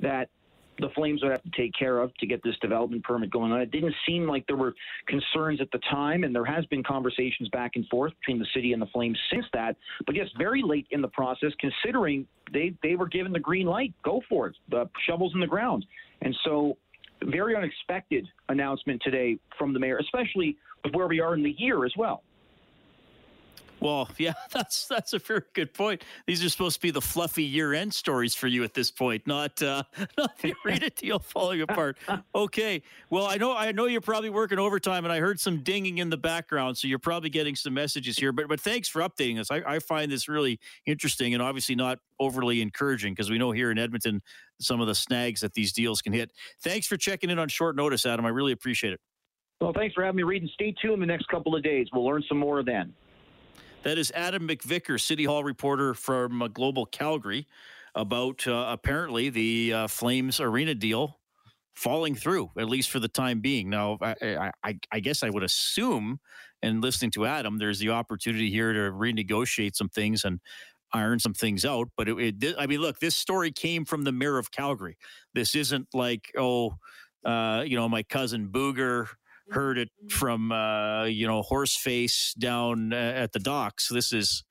that 0.00 0.28
the 0.78 0.88
Flames 0.90 1.22
would 1.22 1.32
have 1.32 1.42
to 1.42 1.50
take 1.56 1.72
care 1.78 2.00
of 2.00 2.14
to 2.18 2.26
get 2.26 2.42
this 2.42 2.56
development 2.60 3.02
permit 3.02 3.30
going 3.30 3.52
on. 3.52 3.60
It 3.60 3.70
didn't 3.70 3.94
seem 4.06 4.26
like 4.26 4.46
there 4.46 4.56
were 4.56 4.74
concerns 5.06 5.60
at 5.60 5.70
the 5.72 5.78
time, 5.90 6.24
and 6.24 6.34
there 6.34 6.44
has 6.44 6.66
been 6.66 6.82
conversations 6.82 7.48
back 7.50 7.72
and 7.76 7.86
forth 7.88 8.12
between 8.20 8.38
the 8.38 8.46
city 8.54 8.72
and 8.72 8.82
the 8.82 8.86
Flames 8.86 9.18
since 9.32 9.44
that. 9.52 9.76
But 10.04 10.14
yes, 10.14 10.28
very 10.38 10.62
late 10.62 10.86
in 10.90 11.00
the 11.00 11.08
process, 11.08 11.52
considering 11.58 12.26
they 12.52 12.74
they 12.82 12.94
were 12.96 13.08
given 13.08 13.32
the 13.32 13.40
green 13.40 13.66
light, 13.66 13.94
go 14.04 14.20
for 14.28 14.48
it, 14.48 14.56
the 14.68 14.88
shovels 15.06 15.32
in 15.34 15.40
the 15.40 15.46
ground, 15.46 15.86
and 16.22 16.36
so 16.44 16.76
very 17.24 17.56
unexpected 17.56 18.28
announcement 18.50 19.00
today 19.02 19.38
from 19.58 19.72
the 19.72 19.80
mayor, 19.80 19.98
especially 19.98 20.56
with 20.84 20.94
where 20.94 21.06
we 21.06 21.20
are 21.20 21.34
in 21.34 21.42
the 21.42 21.54
year 21.58 21.84
as 21.84 21.92
well. 21.96 22.22
Well, 23.80 24.08
yeah, 24.18 24.32
that's 24.52 24.86
that's 24.86 25.12
a 25.12 25.18
very 25.18 25.42
good 25.54 25.74
point. 25.74 26.02
These 26.26 26.44
are 26.44 26.48
supposed 26.48 26.76
to 26.76 26.80
be 26.80 26.90
the 26.90 27.00
fluffy 27.00 27.44
year-end 27.44 27.92
stories 27.92 28.34
for 28.34 28.46
you 28.46 28.64
at 28.64 28.74
this 28.74 28.90
point, 28.90 29.26
not 29.26 29.60
uh, 29.62 29.82
not 30.18 30.38
the 30.38 30.54
arena 30.64 30.90
deal 30.90 31.18
falling 31.18 31.60
apart. 31.62 31.98
Okay, 32.34 32.82
well, 33.10 33.26
I 33.26 33.36
know 33.36 33.56
I 33.56 33.72
know 33.72 33.86
you're 33.86 34.00
probably 34.00 34.30
working 34.30 34.58
overtime, 34.58 35.04
and 35.04 35.12
I 35.12 35.20
heard 35.20 35.40
some 35.40 35.62
dinging 35.62 35.98
in 35.98 36.10
the 36.10 36.16
background, 36.16 36.78
so 36.78 36.88
you're 36.88 36.98
probably 36.98 37.30
getting 37.30 37.54
some 37.54 37.74
messages 37.74 38.18
here. 38.18 38.32
But 38.32 38.48
but 38.48 38.60
thanks 38.60 38.88
for 38.88 39.02
updating 39.02 39.38
us. 39.38 39.50
I, 39.50 39.62
I 39.66 39.78
find 39.78 40.10
this 40.10 40.28
really 40.28 40.58
interesting, 40.86 41.34
and 41.34 41.42
obviously 41.42 41.74
not 41.74 41.98
overly 42.18 42.62
encouraging 42.62 43.12
because 43.12 43.30
we 43.30 43.38
know 43.38 43.52
here 43.52 43.70
in 43.70 43.78
Edmonton 43.78 44.22
some 44.58 44.80
of 44.80 44.86
the 44.86 44.94
snags 44.94 45.42
that 45.42 45.52
these 45.52 45.72
deals 45.72 46.00
can 46.00 46.14
hit. 46.14 46.32
Thanks 46.62 46.86
for 46.86 46.96
checking 46.96 47.28
in 47.28 47.38
on 47.38 47.48
short 47.48 47.76
notice, 47.76 48.06
Adam. 48.06 48.24
I 48.24 48.30
really 48.30 48.52
appreciate 48.52 48.94
it. 48.94 49.00
Well, 49.60 49.72
thanks 49.74 49.94
for 49.94 50.04
having 50.04 50.16
me 50.16 50.22
Reed, 50.22 50.42
and 50.42 50.50
stay 50.50 50.74
tuned 50.82 51.00
the 51.00 51.06
next 51.06 51.28
couple 51.28 51.56
of 51.56 51.62
days. 51.62 51.88
We'll 51.92 52.04
learn 52.04 52.22
some 52.28 52.38
more 52.38 52.62
then. 52.62 52.92
That 53.82 53.98
is 53.98 54.10
Adam 54.14 54.48
MacVicar, 54.48 55.00
City 55.00 55.24
Hall 55.24 55.44
reporter 55.44 55.94
from 55.94 56.42
uh, 56.42 56.48
Global 56.48 56.86
Calgary, 56.86 57.46
about 57.94 58.46
uh, 58.46 58.66
apparently 58.68 59.30
the 59.30 59.72
uh, 59.72 59.86
Flames 59.86 60.40
arena 60.40 60.74
deal 60.74 61.18
falling 61.74 62.14
through, 62.14 62.50
at 62.58 62.68
least 62.68 62.90
for 62.90 62.98
the 62.98 63.08
time 63.08 63.40
being. 63.40 63.70
Now, 63.70 63.98
I, 64.00 64.50
I, 64.64 64.78
I, 64.90 65.00
guess 65.00 65.22
I 65.22 65.30
would 65.30 65.42
assume, 65.42 66.18
and 66.62 66.82
listening 66.82 67.10
to 67.12 67.26
Adam, 67.26 67.58
there's 67.58 67.78
the 67.78 67.90
opportunity 67.90 68.50
here 68.50 68.72
to 68.72 68.92
renegotiate 68.92 69.76
some 69.76 69.88
things 69.88 70.24
and 70.24 70.40
iron 70.92 71.18
some 71.18 71.34
things 71.34 71.64
out. 71.64 71.88
But 71.96 72.08
it, 72.08 72.42
it 72.42 72.54
I 72.58 72.66
mean, 72.66 72.80
look, 72.80 72.98
this 72.98 73.14
story 73.14 73.52
came 73.52 73.84
from 73.84 74.02
the 74.02 74.12
mayor 74.12 74.38
of 74.38 74.50
Calgary. 74.50 74.96
This 75.34 75.54
isn't 75.54 75.88
like, 75.94 76.32
oh, 76.36 76.74
uh, 77.24 77.62
you 77.66 77.76
know, 77.76 77.88
my 77.88 78.02
cousin 78.02 78.48
Booger 78.48 79.08
heard 79.50 79.78
it 79.78 79.90
from 80.10 80.52
uh, 80.52 81.04
you 81.04 81.26
know 81.26 81.42
Horseface 81.42 82.34
down 82.38 82.92
uh, 82.92 82.96
at 82.96 83.32
the 83.32 83.38
docks. 83.38 83.88
This 83.88 84.12
is 84.12 84.44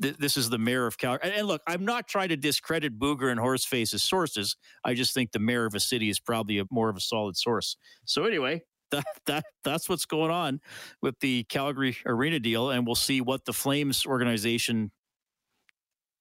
th- 0.00 0.16
this 0.16 0.36
is 0.36 0.50
the 0.50 0.58
mayor 0.58 0.86
of 0.86 0.98
Calgary. 0.98 1.28
And, 1.28 1.40
and, 1.40 1.48
look, 1.48 1.62
I'm 1.66 1.84
not 1.84 2.08
trying 2.08 2.28
to 2.28 2.36
discredit 2.36 2.98
Booger 2.98 3.30
and 3.30 3.40
Horseface 3.40 3.94
as 3.94 4.02
sources. 4.02 4.56
I 4.84 4.94
just 4.94 5.14
think 5.14 5.32
the 5.32 5.38
mayor 5.38 5.66
of 5.66 5.74
a 5.74 5.80
city 5.80 6.08
is 6.10 6.20
probably 6.20 6.58
a, 6.58 6.64
more 6.70 6.88
of 6.88 6.96
a 6.96 7.00
solid 7.00 7.36
source. 7.36 7.76
So 8.04 8.24
anyway. 8.24 8.62
That, 8.90 9.04
that 9.26 9.44
that's 9.64 9.86
what's 9.86 10.06
going 10.06 10.30
on 10.30 10.62
with 11.02 11.20
the 11.20 11.44
Calgary 11.44 11.98
arena 12.06 12.40
deal, 12.40 12.70
and 12.70 12.86
we'll 12.86 12.94
see 12.94 13.20
what 13.20 13.44
the 13.44 13.52
Flames 13.52 14.06
organization 14.06 14.92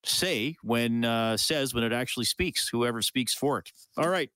say 0.03 0.55
when 0.63 1.05
uh, 1.05 1.37
says 1.37 1.73
when 1.73 1.85
it 1.85 1.93
actually 1.93 2.25
speaks. 2.25 2.67
Whoever 2.67 3.01
speaks 3.01 3.33
for 3.33 3.59
it. 3.59 3.71
All 3.97 4.09
right, 4.09 4.29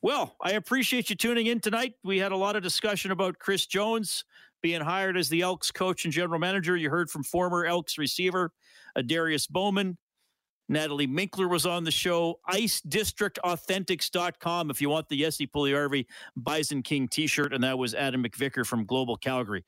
Well, 0.00 0.36
I 0.40 0.52
appreciate 0.52 1.10
you 1.10 1.16
tuning 1.16 1.46
in 1.46 1.58
tonight. 1.60 1.94
We 2.04 2.18
had 2.18 2.30
a 2.30 2.36
lot 2.36 2.54
of 2.54 2.62
discussion 2.62 3.10
about 3.10 3.40
Chris 3.40 3.66
Jones 3.66 4.24
being 4.62 4.80
hired 4.80 5.16
as 5.16 5.28
the 5.28 5.42
Elks 5.42 5.72
coach 5.72 6.04
and 6.04 6.12
general 6.12 6.38
manager. 6.38 6.76
You 6.76 6.90
heard 6.90 7.10
from 7.10 7.24
former 7.24 7.64
Elks 7.64 7.98
receiver 7.98 8.52
Darius 9.06 9.48
Bowman. 9.48 9.98
Natalie 10.68 11.06
Minkler 11.06 11.48
was 11.48 11.64
on 11.66 11.84
the 11.84 11.90
show. 11.90 12.40
IceDistrictAuthentics.com 12.50 14.70
if 14.70 14.80
you 14.80 14.88
want 14.90 15.08
the 15.08 15.18
Jesse 15.18 15.46
Puljujarvi 15.46 16.06
Bison 16.36 16.82
King 16.82 17.08
t-shirt. 17.08 17.54
And 17.54 17.64
that 17.64 17.78
was 17.78 17.94
Adam 17.94 18.22
MacVicar 18.22 18.66
from 18.66 18.84
Global 18.84 19.16
Calgary. 19.16 19.64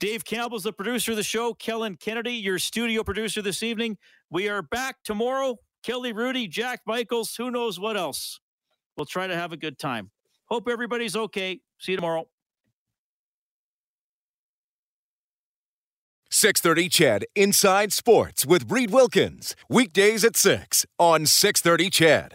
Dave 0.00 0.24
Campbell's 0.24 0.64
the 0.64 0.72
producer 0.72 1.12
of 1.12 1.18
the 1.18 1.22
show. 1.22 1.54
Kellen 1.54 1.96
Kennedy, 1.96 2.32
your 2.32 2.58
studio 2.58 3.04
producer 3.04 3.42
this 3.42 3.62
evening. 3.62 3.98
We 4.30 4.48
are 4.48 4.62
back 4.62 4.96
tomorrow. 5.04 5.58
Kelly 5.84 6.12
Rudy, 6.12 6.48
Jack 6.48 6.80
Michaels, 6.86 7.36
who 7.36 7.50
knows 7.50 7.78
what 7.78 7.96
else. 7.96 8.40
We'll 8.96 9.06
try 9.06 9.26
to 9.26 9.34
have 9.34 9.52
a 9.52 9.56
good 9.56 9.78
time. 9.78 10.10
Hope 10.46 10.68
everybody's 10.68 11.16
okay. 11.16 11.60
See 11.78 11.92
you 11.92 11.96
tomorrow. 11.96 12.26
630 16.30 16.88
CHED 16.88 17.26
Inside 17.36 17.92
Sports 17.92 18.46
with 18.46 18.70
Reed 18.70 18.90
Wilkins. 18.90 19.54
Weekdays 19.68 20.24
at 20.24 20.34
6 20.34 20.86
on 20.98 21.26
630 21.26 21.90
CHED. 21.90 22.30